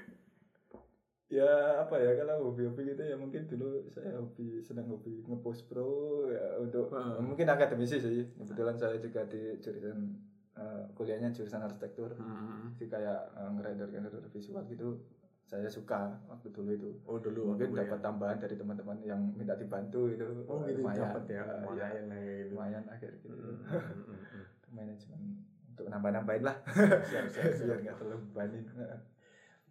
ya 1.29 1.45
apa 1.79 1.95
ya 1.95 2.17
kalau 2.17 2.49
hobi-hobi 2.49 2.89
gitu 2.89 3.05
ya 3.05 3.13
mungkin 3.15 3.45
dulu 3.45 3.85
saya 3.87 4.17
hobi 4.17 4.59
senang 4.59 4.89
hobi 4.89 5.21
ngepost 5.23 5.69
pro 5.69 6.25
ya 6.27 6.57
untuk 6.57 6.89
Heeh. 6.89 7.21
mungkin 7.21 7.45
akademisi 7.47 8.01
sih 8.01 8.25
kebetulan 8.35 8.73
saya 8.75 8.97
juga 8.97 9.21
di 9.25 9.61
jurusan 9.61 10.17
eh, 10.57 10.83
kuliahnya 10.93 11.29
jurusan 11.29 11.61
arsitektur 11.61 12.17
Hmm. 12.17 12.73
jadi 12.75 12.89
kayak 12.91 13.21
uh, 13.37 13.51
ngerender 13.53 13.89
render 13.89 14.13
visual 14.29 14.65
gitu 14.67 15.05
saya 15.45 15.65
suka 15.65 16.13
waktu 16.27 16.49
dulu 16.49 16.71
itu 16.73 16.91
Oh 17.05 17.17
dulu 17.17 17.53
mungkin 17.53 17.73
dapat 17.73 18.01
tambahan 18.01 18.37
dari 18.37 18.53
teman-teman 18.53 19.01
yang 19.01 19.17
minta 19.33 19.53
dibantu 19.53 20.09
itu. 20.09 20.25
Oh 20.45 20.61
gitu 20.63 20.81
lumayan 20.81 21.09
dapat 21.09 21.23
ya. 21.27 21.41
Eh, 21.41 21.61
ya, 21.73 21.89
Lumayan 21.89 22.05
lah 22.05 22.19
kayak 22.21 22.37
gitu. 22.37 22.53
lumayan 22.53 22.85
akhir 22.87 23.11
gitu 23.17 23.29
Hmm, 23.33 23.57
hmm, 23.65 24.01
hmm, 24.05 24.21
hmm. 24.29 24.45
manajemen 24.77 25.21
untuk 25.69 25.87
nambah-nambahin 25.89 26.43
lah 26.43 26.57
Siap, 26.69 27.27
siap, 27.27 27.49
siap. 27.57 27.65
biar 27.65 27.79
nggak 27.81 27.97
terlalu 27.97 28.19
bebanin 28.29 28.65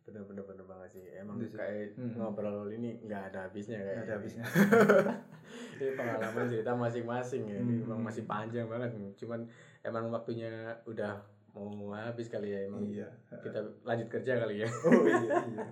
Bener 0.08 0.24
bener 0.24 0.40
bener 0.42 0.64
banget 0.64 0.90
sih. 0.94 1.06
Emang 1.14 1.36
Itu 1.36 1.52
sih. 1.52 1.58
kayak 1.58 1.94
Hmm. 1.94 2.16
ngobrol 2.16 2.72
ini 2.72 2.96
nggak 3.02 3.24
ada 3.30 3.40
habisnya 3.46 3.76
kayak. 3.78 4.02
ada 4.02 4.14
habisnya 4.16 4.44
ini 5.76 5.92
pengalaman 5.94 6.46
cerita 6.48 6.72
masing-masing 6.74 7.44
ya. 7.46 7.58
Ini 7.58 7.74
Hmm. 7.76 7.86
emang 7.86 8.00
masih 8.02 8.24
panjang 8.24 8.66
banget. 8.66 8.90
Cuman 9.16 9.44
emang 9.82 10.08
waktunya 10.08 10.50
udah 10.84 11.20
mau 11.50 11.68
habis 11.92 12.28
kali 12.28 12.50
ya. 12.50 12.64
Emang 12.64 12.82
iya 12.84 13.08
kita 13.36 13.60
lanjut 13.84 14.08
kerja 14.10 14.34
kali 14.38 14.64
ya. 14.64 14.70
oh 14.82 15.04
iya 15.04 15.34
iya 15.46 15.68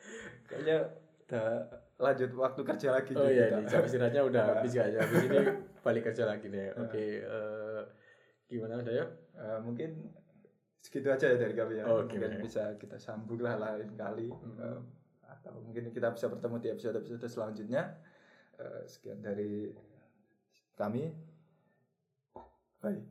kayaknya 0.48 0.76
udah 1.24 1.46
lanjut 1.96 2.30
waktu 2.32 2.60
kerja 2.64 2.88
lagi 2.90 3.12
Oh 3.12 3.22
nih 3.22 3.32
iya, 3.32 3.44
kita. 3.48 3.56
nih 3.56 3.66
jam 3.68 3.82
istirahatnya 3.84 4.22
udah 4.24 4.42
Iya. 4.42 4.52
habis 4.56 4.72
kayaknya. 4.72 5.00
Habis 5.00 5.22
ini 5.24 5.38
balik 5.80 6.02
kerja 6.06 6.24
lagi 6.24 6.46
deh. 6.46 6.68
Oke, 6.76 7.04
eh, 7.20 7.80
gimana 8.46 8.78
udah 8.78 8.94
ya? 8.94 9.06
Eh, 9.34 9.58
mungkin 9.60 9.90
segitu 10.80 11.12
aja 11.12 11.30
ya 11.30 11.36
dari 11.36 11.54
kami 11.54 11.80
ya. 11.80 11.84
Oke, 11.86 12.16
mungkin 12.16 12.40
bisa 12.44 12.74
kita 12.80 12.96
sambung 12.96 13.40
lah 13.44 13.60
lain 13.60 13.92
kali. 13.94 14.32
Hmm. 14.32 14.58
Eh, 14.58 14.80
atau 15.28 15.60
mungkin 15.62 15.92
kita 15.94 16.10
bisa 16.10 16.26
bertemu 16.26 16.56
di 16.58 16.68
episode-episode 16.72 17.28
selanjutnya. 17.28 17.82
Eh, 18.58 18.82
sekian 18.88 19.20
dari 19.22 19.70
kami. 20.74 21.12
Bye 22.80 23.04